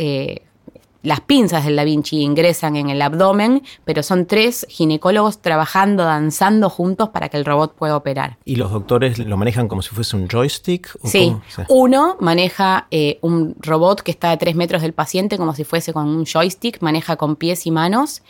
las 1.06 1.20
pinzas 1.20 1.64
del 1.64 1.76
Da 1.76 1.84
Vinci 1.84 2.20
ingresan 2.22 2.74
en 2.74 2.90
el 2.90 3.00
abdomen, 3.00 3.62
pero 3.84 4.02
son 4.02 4.26
tres 4.26 4.66
ginecólogos 4.68 5.40
trabajando, 5.40 6.02
danzando 6.02 6.68
juntos 6.68 7.10
para 7.10 7.28
que 7.28 7.36
el 7.36 7.44
robot 7.44 7.76
pueda 7.76 7.96
operar. 7.96 8.38
¿Y 8.44 8.56
los 8.56 8.72
doctores 8.72 9.16
lo 9.20 9.36
manejan 9.36 9.68
como 9.68 9.82
si 9.82 9.94
fuese 9.94 10.16
un 10.16 10.26
joystick? 10.26 10.98
sí. 11.04 11.32
uno 11.68 12.16
maneja 12.18 12.88
eh, 12.90 13.20
un 13.22 13.54
robot 13.60 14.00
que 14.00 14.10
está 14.10 14.32
a 14.32 14.36
tres 14.36 14.56
metros 14.56 14.82
del 14.82 14.94
paciente 14.94 15.38
como 15.38 15.54
si 15.54 15.62
fuese 15.62 15.92
con 15.92 16.08
un 16.08 16.26
joystick, 16.26 16.82
maneja 16.82 17.14
con 17.14 17.36
pies 17.36 17.66
y 17.66 17.70
manos. 17.70 18.22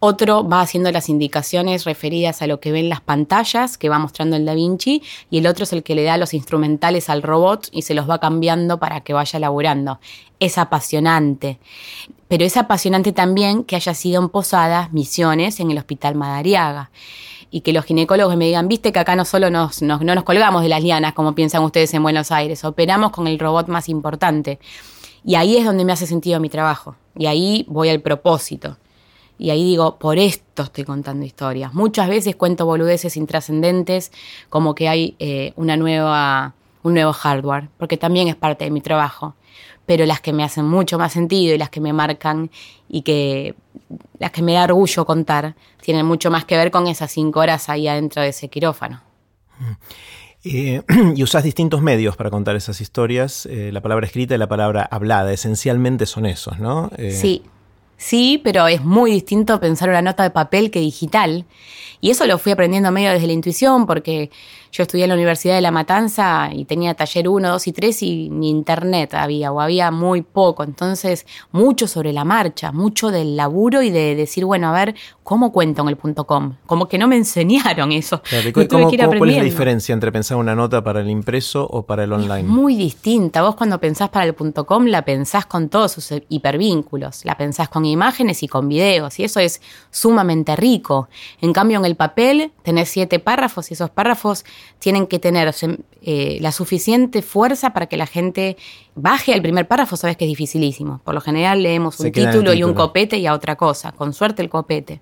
Otro 0.00 0.46
va 0.46 0.62
haciendo 0.62 0.90
las 0.90 1.08
indicaciones 1.08 1.84
referidas 1.84 2.42
a 2.42 2.48
lo 2.48 2.58
que 2.58 2.72
ven 2.72 2.88
las 2.88 3.00
pantallas 3.00 3.78
que 3.78 3.88
va 3.88 4.00
mostrando 4.00 4.34
el 4.34 4.44
Da 4.44 4.54
Vinci 4.54 5.00
y 5.30 5.38
el 5.38 5.46
otro 5.46 5.62
es 5.62 5.72
el 5.72 5.84
que 5.84 5.94
le 5.94 6.02
da 6.02 6.16
los 6.16 6.34
instrumentales 6.34 7.08
al 7.08 7.22
robot 7.22 7.68
y 7.70 7.82
se 7.82 7.94
los 7.94 8.10
va 8.10 8.18
cambiando 8.18 8.78
para 8.78 9.02
que 9.02 9.12
vaya 9.12 9.38
laburando. 9.38 10.00
Es 10.38 10.58
apasionante, 10.58 11.58
pero 12.28 12.44
es 12.44 12.56
apasionante 12.56 13.12
también 13.12 13.64
que 13.64 13.76
haya 13.76 13.94
sido 13.94 14.22
en 14.22 14.28
Posadas 14.28 14.92
misiones 14.92 15.60
en 15.60 15.70
el 15.70 15.78
Hospital 15.78 16.14
Madariaga 16.14 16.90
y 17.50 17.60
que 17.60 17.72
los 17.72 17.84
ginecólogos 17.84 18.36
me 18.36 18.46
digan, 18.46 18.68
viste 18.68 18.92
que 18.92 18.98
acá 18.98 19.16
no 19.16 19.24
solo 19.24 19.50
nos, 19.50 19.80
no 19.82 19.98
nos 19.98 20.24
colgamos 20.24 20.62
de 20.62 20.68
las 20.68 20.82
lianas 20.82 21.14
como 21.14 21.34
piensan 21.34 21.62
ustedes 21.62 21.94
en 21.94 22.02
Buenos 22.02 22.32
Aires, 22.32 22.64
operamos 22.64 23.12
con 23.12 23.26
el 23.26 23.38
robot 23.38 23.68
más 23.68 23.88
importante. 23.88 24.58
Y 25.24 25.34
ahí 25.34 25.56
es 25.56 25.64
donde 25.64 25.84
me 25.84 25.92
hace 25.92 26.06
sentido 26.06 26.38
mi 26.38 26.48
trabajo. 26.48 26.94
Y 27.16 27.26
ahí 27.26 27.64
voy 27.68 27.88
al 27.88 28.00
propósito. 28.00 28.76
Y 29.38 29.50
ahí 29.50 29.64
digo, 29.64 29.98
por 29.98 30.18
esto 30.18 30.62
estoy 30.62 30.84
contando 30.84 31.26
historias. 31.26 31.74
Muchas 31.74 32.08
veces 32.08 32.36
cuento 32.36 32.64
boludeces 32.64 33.16
intrascendentes, 33.16 34.12
como 34.48 34.74
que 34.74 34.88
hay 34.88 35.16
eh, 35.18 35.52
una 35.56 35.76
nueva, 35.76 36.54
un 36.82 36.94
nuevo 36.94 37.12
hardware, 37.12 37.68
porque 37.76 37.96
también 37.96 38.28
es 38.28 38.36
parte 38.36 38.64
de 38.64 38.70
mi 38.70 38.80
trabajo. 38.80 39.34
Pero 39.86 40.04
las 40.04 40.20
que 40.20 40.32
me 40.32 40.44
hacen 40.44 40.66
mucho 40.66 40.98
más 40.98 41.12
sentido 41.12 41.54
y 41.54 41.58
las 41.58 41.70
que 41.70 41.80
me 41.80 41.92
marcan 41.92 42.50
y 42.88 43.02
que 43.02 43.54
las 44.18 44.32
que 44.32 44.42
me 44.42 44.54
da 44.54 44.64
orgullo 44.64 45.06
contar 45.06 45.54
tienen 45.80 46.04
mucho 46.04 46.30
más 46.30 46.44
que 46.44 46.56
ver 46.56 46.70
con 46.70 46.86
esas 46.86 47.10
cinco 47.10 47.40
horas 47.40 47.68
ahí 47.68 47.88
adentro 47.88 48.22
de 48.22 48.28
ese 48.28 48.48
quirófano. 48.48 49.00
Eh, 50.44 50.82
y 51.16 51.22
usas 51.22 51.42
distintos 51.44 51.82
medios 51.82 52.16
para 52.16 52.30
contar 52.30 52.56
esas 52.56 52.80
historias, 52.80 53.46
eh, 53.46 53.70
la 53.72 53.80
palabra 53.80 54.06
escrita 54.06 54.34
y 54.34 54.38
la 54.38 54.48
palabra 54.48 54.82
hablada, 54.90 55.32
esencialmente 55.32 56.06
son 56.06 56.26
esos, 56.26 56.58
¿no? 56.58 56.90
Eh, 56.96 57.12
sí, 57.12 57.42
sí, 57.96 58.40
pero 58.42 58.66
es 58.66 58.84
muy 58.84 59.10
distinto 59.10 59.58
pensar 59.60 59.88
una 59.88 60.02
nota 60.02 60.22
de 60.22 60.30
papel 60.30 60.70
que 60.70 60.80
digital. 60.80 61.44
Y 62.00 62.10
eso 62.10 62.26
lo 62.26 62.38
fui 62.38 62.52
aprendiendo 62.52 62.92
medio 62.92 63.10
desde 63.10 63.26
la 63.26 63.32
intuición, 63.32 63.86
porque 63.86 64.30
yo 64.76 64.82
estudié 64.82 65.04
en 65.04 65.08
la 65.08 65.14
Universidad 65.14 65.54
de 65.54 65.62
La 65.62 65.70
Matanza 65.70 66.50
y 66.52 66.66
tenía 66.66 66.92
taller 66.92 67.30
1, 67.30 67.48
2 67.48 67.66
y 67.66 67.72
3 67.72 68.02
y 68.02 68.28
ni 68.28 68.50
internet 68.50 69.14
había, 69.14 69.50
o 69.50 69.60
había 69.60 69.90
muy 69.90 70.20
poco. 70.20 70.64
Entonces, 70.64 71.26
mucho 71.50 71.88
sobre 71.88 72.12
la 72.12 72.24
marcha, 72.24 72.72
mucho 72.72 73.10
del 73.10 73.36
laburo 73.36 73.80
y 73.80 73.88
de 73.88 74.14
decir, 74.14 74.44
bueno, 74.44 74.68
a 74.68 74.72
ver, 74.72 74.94
¿cómo 75.22 75.50
cuento 75.50 75.80
en 75.80 75.88
el 75.88 75.96
punto 75.96 76.26
com? 76.26 76.56
Como 76.66 76.88
que 76.88 76.98
no 76.98 77.08
me 77.08 77.16
enseñaron 77.16 77.90
eso. 77.90 78.20
¿Cuál 78.52 79.30
es 79.30 79.36
la 79.38 79.42
diferencia 79.42 79.94
entre 79.94 80.12
pensar 80.12 80.36
una 80.36 80.54
nota 80.54 80.84
para 80.84 81.00
el 81.00 81.08
impreso 81.08 81.66
o 81.66 81.86
para 81.86 82.04
el 82.04 82.12
online? 82.12 82.42
muy 82.46 82.76
distinta. 82.76 83.40
Vos 83.40 83.54
cuando 83.54 83.80
pensás 83.80 84.10
para 84.10 84.26
el 84.26 84.34
punto 84.34 84.66
com 84.66 84.84
la 84.84 85.06
pensás 85.06 85.46
con 85.46 85.70
todos 85.70 85.92
sus 85.92 86.12
hipervínculos, 86.28 87.24
la 87.24 87.36
pensás 87.38 87.70
con 87.70 87.85
imágenes 87.86 88.42
y 88.42 88.48
con 88.48 88.68
videos, 88.68 89.18
y 89.18 89.24
eso 89.24 89.40
es 89.40 89.60
sumamente 89.90 90.56
rico. 90.56 91.08
En 91.40 91.52
cambio, 91.52 91.78
en 91.78 91.84
el 91.84 91.96
papel 91.96 92.52
tenés 92.62 92.88
siete 92.88 93.18
párrafos 93.18 93.70
y 93.70 93.74
esos 93.74 93.90
párrafos 93.90 94.44
tienen 94.78 95.06
que 95.06 95.18
tener 95.18 95.54
eh, 96.02 96.38
la 96.40 96.52
suficiente 96.52 97.22
fuerza 97.22 97.72
para 97.72 97.86
que 97.86 97.96
la 97.96 98.06
gente 98.06 98.56
baje 98.94 99.32
al 99.34 99.42
primer 99.42 99.66
párrafo, 99.68 99.96
sabes 99.96 100.16
que 100.16 100.24
es 100.24 100.30
dificilísimo. 100.30 101.00
Por 101.04 101.14
lo 101.14 101.20
general 101.20 101.62
leemos 101.62 101.98
un 102.00 102.12
título, 102.12 102.52
y 102.52 102.62
un 102.62 102.74
copete 102.74 103.18
y 103.18 103.26
a 103.26 103.34
otra 103.34 103.56
cosa, 103.56 103.92
con 103.92 104.12
suerte 104.12 104.42
el 104.42 104.48
copete. 104.48 105.00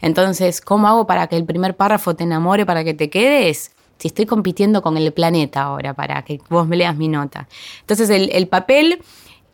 Entonces, 0.00 0.60
¿cómo 0.60 0.88
hago 0.88 1.06
para 1.06 1.26
que 1.26 1.36
el 1.36 1.44
primer 1.44 1.76
párrafo 1.76 2.14
te 2.14 2.24
enamore, 2.24 2.66
para 2.66 2.84
que 2.84 2.94
te 2.94 3.10
quedes? 3.10 3.72
Si 3.98 4.08
estoy 4.08 4.26
compitiendo 4.26 4.82
con 4.82 4.96
el 4.96 5.12
planeta 5.12 5.62
ahora, 5.62 5.94
para 5.94 6.22
que 6.22 6.40
vos 6.50 6.68
me 6.68 6.76
leas 6.76 6.96
mi 6.96 7.08
nota. 7.08 7.48
Entonces, 7.80 8.10
el, 8.10 8.30
el 8.32 8.46
papel 8.46 9.00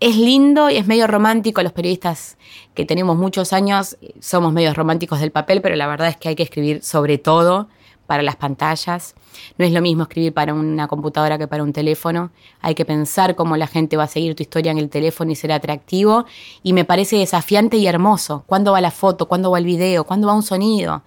es 0.03 0.17
lindo 0.17 0.69
y 0.69 0.79
es 0.79 0.87
medio 0.89 1.07
romántico. 1.07 1.63
Los 1.63 1.73
periodistas 1.73 2.37
que 2.75 2.85
tenemos 2.85 3.17
muchos 3.17 3.53
años 3.53 3.97
somos 4.19 4.53
medios 4.53 4.77
románticos 4.77 5.21
del 5.21 5.31
papel, 5.31 5.63
pero 5.63 5.77
la 5.77 5.87
verdad 5.87 6.09
es 6.09 6.17
que 6.17 6.29
hay 6.29 6.35
que 6.35 6.43
escribir 6.43 6.83
sobre 6.83 7.19
todo 7.19 7.69
para 8.09 8.25
las 8.25 8.35
pantallas. 8.35 9.15
No 9.59 9.65
es 9.65 9.71
lo 9.71 9.81
mismo 9.81 10.03
escribir 10.03 10.35
para 10.35 10.55
una 10.55 10.89
computadora 10.89 11.39
que 11.39 11.47
para 11.47 11.63
un 11.63 11.73
teléfono. 11.73 12.33
Hay 12.61 12.75
que 12.75 12.85
pensar 12.85 13.37
cómo 13.37 13.57
la 13.57 13.69
gente 13.69 13.97
va 13.97 14.03
a 14.03 14.09
seguir 14.09 14.35
tu 14.35 14.43
historia 14.43 14.73
en 14.73 14.79
el 14.79 14.91
teléfono 14.91 15.31
y 15.31 15.37
ser 15.37 15.53
atractivo. 15.53 16.27
Y 16.65 16.73
me 16.73 16.85
parece 16.85 17.17
desafiante 17.17 17.77
y 17.77 17.87
hermoso. 17.87 18.43
¿Cuándo 18.47 18.73
va 18.73 18.81
la 18.81 18.91
foto? 18.91 19.29
¿Cuándo 19.29 19.53
va 19.53 19.59
el 19.59 19.65
video? 19.65 20.03
¿Cuándo 20.03 20.27
va 20.27 20.35
un 20.35 20.43
sonido? 20.43 21.03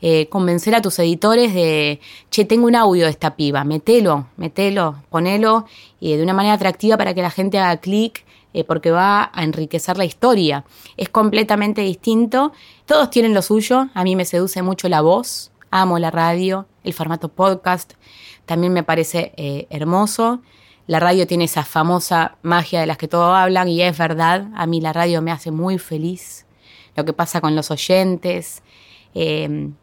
Eh, 0.00 0.26
convencer 0.30 0.74
a 0.74 0.80
tus 0.80 0.98
editores 1.00 1.52
de, 1.52 2.00
che, 2.30 2.46
tengo 2.46 2.66
un 2.66 2.76
audio 2.76 3.04
de 3.04 3.10
esta 3.10 3.34
piba, 3.36 3.64
metelo, 3.64 4.28
metelo, 4.36 4.94
ponelo 5.10 5.66
y 6.00 6.16
de 6.16 6.22
una 6.22 6.34
manera 6.34 6.54
atractiva 6.54 6.96
para 6.96 7.14
que 7.14 7.20
la 7.20 7.30
gente 7.30 7.58
haga 7.58 7.78
clic 7.78 8.24
eh, 8.54 8.64
porque 8.64 8.90
va 8.90 9.30
a 9.32 9.44
enriquecer 9.44 9.98
la 9.98 10.04
historia. 10.04 10.64
Es 10.96 11.08
completamente 11.08 11.82
distinto. 11.82 12.52
Todos 12.86 13.10
tienen 13.10 13.34
lo 13.34 13.42
suyo. 13.42 13.88
A 13.94 14.04
mí 14.04 14.16
me 14.16 14.24
seduce 14.24 14.62
mucho 14.62 14.88
la 14.88 15.00
voz 15.00 15.52
amo 15.70 15.98
la 15.98 16.10
radio, 16.10 16.66
el 16.82 16.94
formato 16.94 17.28
podcast 17.28 17.92
también 18.48 18.72
me 18.72 18.82
parece 18.82 19.32
eh, 19.36 19.66
hermoso. 19.68 20.40
La 20.86 21.00
radio 21.00 21.26
tiene 21.26 21.44
esa 21.44 21.64
famosa 21.64 22.38
magia 22.40 22.80
de 22.80 22.86
las 22.86 22.96
que 22.96 23.06
todos 23.06 23.36
hablan 23.36 23.68
y 23.68 23.82
es 23.82 23.96
verdad, 23.96 24.48
a 24.54 24.66
mí 24.66 24.80
la 24.80 24.94
radio 24.94 25.20
me 25.20 25.30
hace 25.30 25.50
muy 25.50 25.78
feliz. 25.78 26.46
Lo 26.96 27.04
que 27.04 27.12
pasa 27.12 27.42
con 27.42 27.54
los 27.54 27.70
oyentes. 27.70 28.62
Em, 29.14 29.74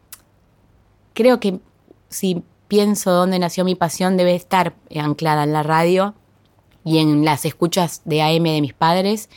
creo 1.14 1.38
que 1.38 1.60
si 2.08 2.42
pienso 2.66 3.12
dónde 3.12 3.38
nació 3.38 3.64
mi 3.64 3.76
pasión 3.76 4.16
debe 4.16 4.34
estar 4.34 4.74
anclada 4.96 5.44
en 5.44 5.52
la 5.52 5.62
radio 5.62 6.14
y 6.86 6.98
en 6.98 7.24
las 7.24 7.44
escuchas 7.44 8.00
de 8.06 8.22
AM 8.22 8.44
de 8.44 8.60
mis 8.62 8.72
padres 8.72 9.28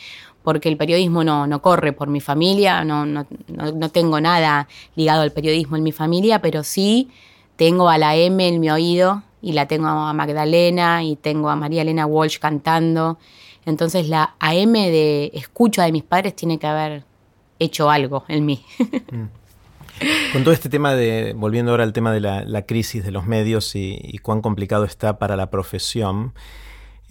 porque 0.44 0.70
el 0.70 0.78
periodismo 0.78 1.26
no, 1.26 1.48
no 1.48 1.62
corre 1.62 1.92
por 1.92 2.08
mi 2.08 2.22
familia, 2.22 2.86
no, 2.86 3.06
no, 3.06 3.28
no, 3.48 3.90
tengo 3.90 4.22
nada 4.22 4.70
ligado 4.96 5.22
al 5.22 5.32
periodismo 5.32 5.76
en 5.76 5.84
mi 5.84 5.92
familia, 5.92 6.42
pero 6.42 6.64
sí 6.64 7.10
tengo 7.58 7.90
a 7.90 7.98
la 7.98 8.16
M 8.16 8.48
en 8.48 8.62
mi 8.62 8.70
oído 8.70 9.24
y 9.42 9.52
la 9.52 9.68
tengo 9.68 9.88
a 9.88 10.14
Magdalena 10.14 11.04
y 11.04 11.18
tengo 11.18 11.50
a 11.50 11.58
María 11.58 11.82
Elena 11.82 12.06
Walsh 12.06 12.40
cantando. 12.40 13.18
Entonces 13.66 14.08
la 14.08 14.36
AM 14.40 14.74
de 14.74 15.32
escucha 15.34 15.84
de 15.84 15.92
mis 15.92 16.04
padres 16.04 16.36
tiene 16.36 16.58
que 16.58 16.68
haber 16.68 17.04
hecho 17.60 17.90
algo 17.90 18.24
en 18.28 18.46
mí. 18.46 18.64
Mm. 19.12 19.40
Con 20.32 20.44
todo 20.44 20.54
este 20.54 20.70
tema 20.70 20.96
de, 20.96 21.34
volviendo 21.36 21.72
ahora 21.72 21.84
al 21.84 21.92
tema 21.92 22.14
de 22.14 22.22
la, 22.22 22.62
crisis 22.62 23.04
de 23.04 23.12
los 23.12 23.26
medios 23.26 23.76
y, 23.76 24.18
cuán 24.24 24.42
complicado 24.42 24.86
está 24.86 25.20
para 25.20 25.36
la 25.36 25.50
profesión, 25.50 26.34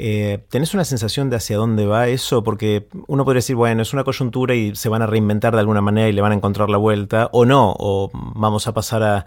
eh, 0.01 0.45
¿Tenés 0.49 0.75
una 0.75 0.85
sensación 0.85 1.29
de 1.29 1.37
hacia 1.37 1.57
dónde 1.57 1.85
va 1.85 2.07
eso? 2.07 2.45
Porque 2.45 2.87
uno 3.09 3.25
podría 3.25 3.39
decir, 3.39 3.57
bueno, 3.57 3.83
es 3.83 3.93
una 3.93 4.05
coyuntura 4.05 4.55
y 4.55 4.77
se 4.77 4.89
van 4.89 5.03
a 5.03 5.07
reinventar 5.07 5.55
de 5.55 5.61
alguna 5.61 5.81
manera 5.81 6.09
y 6.09 6.13
le 6.13 6.21
van 6.21 6.31
a 6.31 6.37
encontrar 6.37 6.71
la 6.71 6.77
vuelta, 6.77 7.29
o 7.33 7.45
no, 7.45 7.75
o 7.77 8.09
vamos 8.13 8.69
a 8.69 8.73
pasar 8.73 9.03
a, 9.03 9.27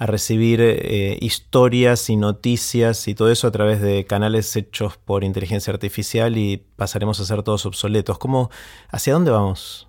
recibir 0.00 0.60
eh, 0.60 1.16
historias 1.20 2.10
y 2.10 2.16
noticias 2.16 3.06
y 3.06 3.14
todo 3.14 3.30
eso 3.30 3.46
a 3.46 3.52
través 3.52 3.80
de 3.80 4.04
canales 4.04 4.54
hechos 4.56 4.96
por 4.96 5.22
inteligencia 5.22 5.72
artificial 5.72 6.36
y 6.36 6.56
pasaremos 6.76 7.20
a 7.20 7.24
ser 7.24 7.44
todos 7.44 7.64
obsoletos. 7.64 8.18
¿Cómo, 8.18 8.50
¿Hacia 8.90 9.12
dónde 9.12 9.30
vamos? 9.30 9.86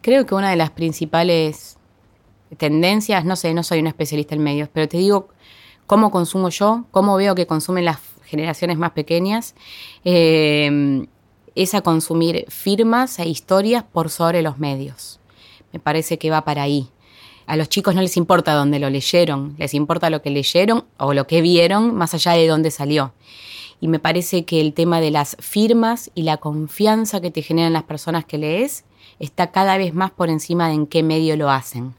Creo 0.00 0.26
que 0.26 0.36
una 0.36 0.48
de 0.50 0.56
las 0.56 0.70
principales 0.70 1.76
tendencias, 2.56 3.24
no 3.24 3.34
sé, 3.34 3.52
no 3.52 3.64
soy 3.64 3.80
una 3.80 3.88
especialista 3.88 4.36
en 4.36 4.44
medios, 4.44 4.68
pero 4.72 4.88
te 4.88 4.98
digo 4.98 5.28
cómo 5.86 6.12
consumo 6.12 6.48
yo, 6.48 6.84
cómo 6.92 7.16
veo 7.16 7.34
que 7.34 7.46
consumen 7.46 7.84
las 7.84 7.98
generaciones 8.32 8.78
más 8.78 8.92
pequeñas, 8.92 9.54
eh, 10.04 11.06
es 11.54 11.74
a 11.74 11.82
consumir 11.82 12.46
firmas 12.48 13.18
e 13.18 13.28
historias 13.28 13.84
por 13.84 14.08
sobre 14.08 14.40
los 14.40 14.58
medios. 14.58 15.20
Me 15.72 15.78
parece 15.78 16.18
que 16.18 16.30
va 16.30 16.44
para 16.44 16.62
ahí. 16.62 16.88
A 17.46 17.56
los 17.56 17.68
chicos 17.68 17.94
no 17.94 18.00
les 18.00 18.16
importa 18.16 18.54
dónde 18.54 18.78
lo 18.78 18.88
leyeron, 18.88 19.54
les 19.58 19.74
importa 19.74 20.08
lo 20.08 20.22
que 20.22 20.30
leyeron 20.30 20.84
o 20.96 21.12
lo 21.12 21.26
que 21.26 21.42
vieron 21.42 21.94
más 21.94 22.14
allá 22.14 22.32
de 22.32 22.46
dónde 22.46 22.70
salió. 22.70 23.12
Y 23.80 23.88
me 23.88 23.98
parece 23.98 24.44
que 24.44 24.60
el 24.60 24.72
tema 24.72 25.00
de 25.00 25.10
las 25.10 25.36
firmas 25.40 26.10
y 26.14 26.22
la 26.22 26.38
confianza 26.38 27.20
que 27.20 27.30
te 27.30 27.42
generan 27.42 27.74
las 27.74 27.82
personas 27.82 28.24
que 28.24 28.38
lees 28.38 28.84
está 29.18 29.50
cada 29.50 29.76
vez 29.76 29.92
más 29.92 30.12
por 30.12 30.30
encima 30.30 30.68
de 30.68 30.74
en 30.74 30.86
qué 30.86 31.02
medio 31.02 31.36
lo 31.36 31.50
hacen. 31.50 31.94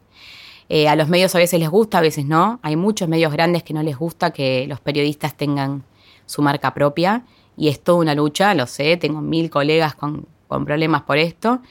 Eh, 0.69 0.87
a 0.87 0.95
los 0.95 1.09
medios 1.09 1.35
a 1.35 1.39
veces 1.39 1.59
les 1.59 1.69
gusta, 1.69 1.99
a 1.99 2.01
veces 2.01 2.25
no. 2.25 2.59
Hay 2.63 2.75
muchos 2.75 3.09
medios 3.09 3.31
grandes 3.33 3.63
que 3.63 3.73
no 3.73 3.83
les 3.83 3.97
gusta 3.97 4.31
que 4.31 4.65
los 4.67 4.79
periodistas 4.79 5.35
tengan 5.35 5.83
su 6.25 6.41
marca 6.41 6.73
propia 6.73 7.23
y 7.57 7.69
es 7.69 7.81
toda 7.81 7.99
una 7.99 8.15
lucha, 8.15 8.53
lo 8.53 8.67
sé, 8.67 8.97
tengo 8.97 9.21
mil 9.21 9.49
colegas 9.49 9.95
con, 9.95 10.25
problemas 10.47 11.01
por 11.01 11.17
esto, 11.17 11.61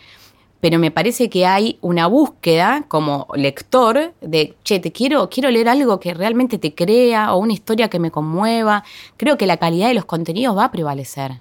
pero 0.60 0.80
me 0.80 0.90
parece 0.90 1.30
que 1.30 1.46
hay 1.46 1.78
una 1.82 2.08
búsqueda 2.08 2.84
como 2.88 3.28
lector 3.34 4.12
de, 4.20 4.56
che, 4.64 4.80
te 4.80 4.90
quiero, 4.90 5.30
quiero 5.30 5.50
leer 5.50 5.68
algo 5.68 6.00
que 6.00 6.14
realmente 6.14 6.58
te 6.58 6.74
crea 6.74 7.32
o 7.32 7.38
una 7.38 7.52
historia 7.52 7.88
que 7.88 8.00
me 8.00 8.10
conmueva. 8.10 8.82
Creo 9.16 9.38
que 9.38 9.46
la 9.46 9.56
calidad 9.56 9.86
de 9.86 9.94
los 9.94 10.04
contenidos 10.04 10.56
va 10.56 10.64
a 10.64 10.72
prevalecer. 10.72 11.40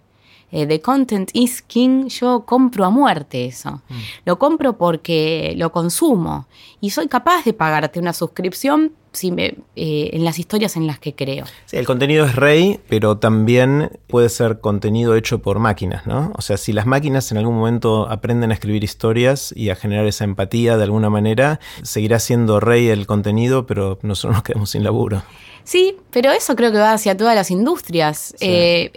Eh, 0.51 0.67
the 0.67 0.81
content 0.81 1.31
is 1.33 1.61
king, 1.61 2.07
yo 2.07 2.45
compro 2.45 2.83
a 2.85 2.89
muerte 2.89 3.45
eso. 3.45 3.81
Mm. 3.89 3.99
Lo 4.25 4.37
compro 4.37 4.77
porque 4.77 5.53
lo 5.55 5.71
consumo 5.71 6.45
y 6.79 6.89
soy 6.89 7.07
capaz 7.07 7.45
de 7.45 7.53
pagarte 7.53 7.99
una 7.99 8.13
suscripción 8.13 8.91
me, 9.31 9.55
eh, 9.75 10.09
en 10.13 10.23
las 10.23 10.39
historias 10.39 10.75
en 10.77 10.87
las 10.87 10.99
que 10.99 11.13
creo. 11.13 11.45
Sí, 11.65 11.77
el 11.77 11.85
contenido 11.85 12.25
es 12.25 12.35
rey, 12.35 12.79
pero 12.87 13.17
también 13.17 13.99
puede 14.07 14.29
ser 14.29 14.59
contenido 14.59 15.15
hecho 15.15 15.39
por 15.39 15.59
máquinas, 15.59 16.07
¿no? 16.07 16.31
O 16.35 16.41
sea, 16.41 16.57
si 16.57 16.71
las 16.73 16.85
máquinas 16.85 17.31
en 17.31 17.37
algún 17.37 17.55
momento 17.55 18.09
aprenden 18.09 18.51
a 18.51 18.53
escribir 18.53 18.83
historias 18.83 19.53
y 19.55 19.69
a 19.69 19.75
generar 19.75 20.05
esa 20.05 20.23
empatía 20.23 20.77
de 20.77 20.83
alguna 20.83 21.09
manera, 21.09 21.59
seguirá 21.83 22.19
siendo 22.19 22.59
rey 22.59 22.87
el 22.87 23.05
contenido, 23.05 23.65
pero 23.65 23.99
nosotros 24.01 24.35
nos 24.35 24.43
quedamos 24.43 24.69
sin 24.69 24.83
laburo. 24.83 25.23
Sí, 25.63 25.97
pero 26.09 26.31
eso 26.31 26.55
creo 26.55 26.71
que 26.71 26.79
va 26.79 26.93
hacia 26.93 27.15
todas 27.15 27.35
las 27.35 27.51
industrias. 27.51 28.35
Eh, 28.39 28.91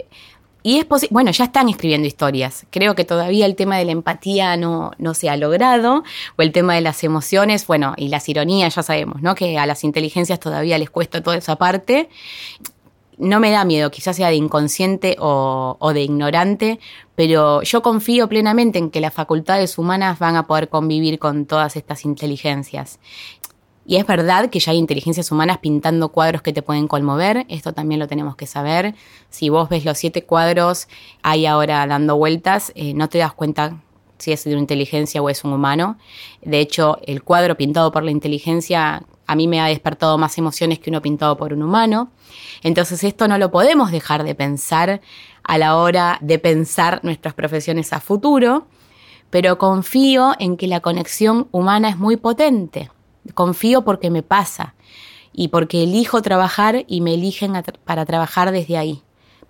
y 0.65 0.79
es 0.79 0.85
posible, 0.85 1.13
bueno, 1.13 1.29
ya 1.29 1.43
están 1.43 1.69
escribiendo 1.69 2.07
historias. 2.07 2.65
Creo 2.71 2.95
que 2.95 3.05
todavía 3.05 3.45
el 3.45 3.55
tema 3.55 3.77
de 3.77 3.85
la 3.85 3.91
empatía 3.91 4.57
no, 4.57 4.93
no 4.97 5.13
se 5.13 5.29
ha 5.29 5.37
logrado, 5.37 6.03
o 6.37 6.41
el 6.41 6.51
tema 6.51 6.73
de 6.73 6.81
las 6.81 7.03
emociones, 7.03 7.67
bueno, 7.67 7.93
y 7.97 8.07
las 8.07 8.27
ironías, 8.29 8.73
ya 8.73 8.81
sabemos, 8.81 9.21
¿no? 9.21 9.35
Que 9.35 9.59
a 9.59 9.67
las 9.67 9.83
inteligencias 9.83 10.39
todavía 10.39 10.79
les 10.79 10.89
cuesta 10.89 11.21
toda 11.21 11.37
esa 11.37 11.57
parte. 11.57 12.09
No 13.19 13.39
me 13.39 13.51
da 13.51 13.63
miedo, 13.63 13.91
quizás 13.91 14.15
sea 14.15 14.29
de 14.29 14.37
inconsciente 14.37 15.17
o, 15.19 15.77
o 15.79 15.93
de 15.93 16.01
ignorante, 16.01 16.79
pero 17.13 17.61
yo 17.61 17.83
confío 17.83 18.27
plenamente 18.27 18.79
en 18.79 18.89
que 18.89 19.01
las 19.01 19.13
facultades 19.13 19.77
humanas 19.77 20.17
van 20.17 20.35
a 20.35 20.47
poder 20.47 20.69
convivir 20.69 21.19
con 21.19 21.45
todas 21.45 21.75
estas 21.75 22.05
inteligencias 22.05 22.97
Y 23.85 23.97
es 23.97 24.07
verdad 24.07 24.49
que 24.49 24.59
ya 24.59 24.71
hay 24.71 24.77
inteligencias 24.77 25.31
humanas 25.31 25.59
pintando 25.59 26.09
cuadros 26.09 26.41
que 26.41 26.53
te 26.53 26.63
pueden 26.63 26.87
conmover, 26.87 27.45
esto 27.49 27.73
también 27.73 27.99
lo 27.99 28.07
tenemos 28.07 28.35
que 28.35 28.47
saber. 28.47 28.95
Si 29.29 29.49
vos 29.49 29.69
ves 29.69 29.85
los 29.85 29.97
siete 29.97 30.23
cuadros 30.23 30.87
ahí 31.21 31.45
ahora 31.45 31.85
dando 31.85 32.17
vueltas, 32.17 32.71
eh, 32.75 32.93
no 32.95 33.09
te 33.09 33.19
das 33.19 33.33
cuenta 33.33 33.81
si 34.17 34.31
es 34.31 34.43
de 34.43 34.51
una 34.51 34.61
inteligencia 34.61 35.21
o 35.21 35.29
es 35.29 35.43
un 35.43 35.53
humano. 35.53 35.97
De 36.41 36.59
hecho, 36.59 36.97
el 37.05 37.21
cuadro 37.21 37.55
pintado 37.55 37.91
por 37.91 38.03
la 38.03 38.11
inteligencia 38.11 39.03
a 39.27 39.35
mí 39.35 39.47
me 39.47 39.59
ha 39.59 39.65
despertado 39.65 40.17
más 40.17 40.37
emociones 40.37 40.79
que 40.79 40.89
uno 40.89 41.01
pintado 41.01 41.37
por 41.37 41.53
un 41.53 41.63
humano. 41.63 42.11
Entonces 42.63 43.03
esto 43.03 43.27
no 43.27 43.37
lo 43.37 43.51
podemos 43.51 43.91
dejar 43.91 44.23
de 44.23 44.35
pensar 44.35 45.01
a 45.43 45.57
la 45.57 45.77
hora 45.77 46.17
de 46.21 46.39
pensar 46.39 46.99
nuestras 47.03 47.33
profesiones 47.33 47.93
a 47.93 47.99
futuro, 47.99 48.67
pero 49.29 49.57
confío 49.57 50.33
en 50.39 50.57
que 50.57 50.67
la 50.67 50.79
conexión 50.79 51.47
humana 51.51 51.89
es 51.89 51.97
muy 51.97 52.17
potente. 52.17 52.89
Confío 53.33 53.83
porque 53.83 54.09
me 54.09 54.23
pasa 54.23 54.75
y 55.33 55.49
porque 55.49 55.83
elijo 55.83 56.21
trabajar 56.21 56.85
y 56.87 57.01
me 57.01 57.13
eligen 57.13 57.53
para 57.83 58.05
trabajar 58.05 58.51
desde 58.51 58.77
ahí. 58.77 59.01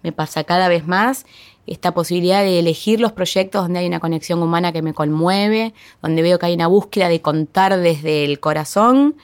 Me 0.01 0.11
pasa 0.11 0.43
cada 0.43 0.67
vez 0.67 0.87
más 0.87 1.25
esta 1.67 1.93
posibilidad 1.93 2.41
de 2.41 2.59
elegir 2.59 2.99
los 2.99 3.11
proyectos 3.11 3.63
donde 3.63 3.79
hay 3.79 3.87
una 3.87 3.99
conexión 3.99 4.41
humana 4.41 4.71
que 4.71 4.81
me 4.81 4.93
conmueve, 4.93 5.73
donde 6.01 6.21
veo 6.21 6.37
que 6.37 6.45
hay 6.47 6.53
una 6.53 6.67
búsqueda 6.67 7.09
de 7.09 7.21
contar 7.21 7.77
desde 7.77 8.23
el 8.23 8.39
corazón. 8.39 9.15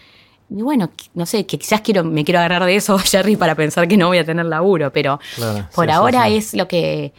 Y 0.49 0.61
bueno, 0.61 0.89
no 1.13 1.25
sé, 1.25 1.45
que 1.45 1.57
quizás 1.57 1.81
quiero, 1.81 2.03
me 2.03 2.23
quiero 2.23 2.39
agarrar 2.39 2.65
de 2.65 2.75
eso, 2.75 2.97
Jerry, 3.03 3.35
para 3.35 3.55
pensar 3.55 3.87
que 3.87 3.97
no 3.97 4.07
voy 4.07 4.17
a 4.17 4.25
tener 4.25 4.45
laburo, 4.45 4.91
pero 4.91 5.19
por 5.73 5.89
ahora 5.89 6.27
es 6.29 6.53
lo 6.53 6.67
que 6.67 7.13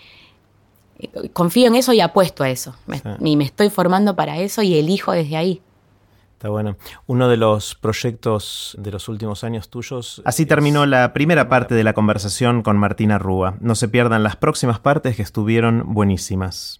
confío 1.32 1.66
en 1.66 1.76
eso 1.76 1.92
y 1.92 2.00
apuesto 2.00 2.44
a 2.44 2.50
eso. 2.50 2.74
Y 3.20 3.36
me 3.36 3.44
estoy 3.44 3.70
formando 3.70 4.16
para 4.16 4.38
eso 4.38 4.62
y 4.62 4.74
elijo 4.76 5.12
desde 5.12 5.36
ahí. 5.36 5.62
Está 6.42 6.48
bueno. 6.50 6.76
Uno 7.06 7.28
de 7.28 7.36
los 7.36 7.76
proyectos 7.76 8.76
de 8.76 8.90
los 8.90 9.08
últimos 9.08 9.44
años 9.44 9.68
tuyos. 9.68 10.20
Así 10.24 10.44
terminó 10.44 10.86
la 10.86 11.12
primera 11.12 11.48
parte 11.48 11.76
de 11.76 11.84
la 11.84 11.92
conversación 11.92 12.64
con 12.64 12.76
Martina 12.76 13.16
Rúa. 13.16 13.54
No 13.60 13.76
se 13.76 13.86
pierdan 13.86 14.24
las 14.24 14.34
próximas 14.34 14.80
partes 14.80 15.14
que 15.14 15.22
estuvieron 15.22 15.94
buenísimas. 15.94 16.70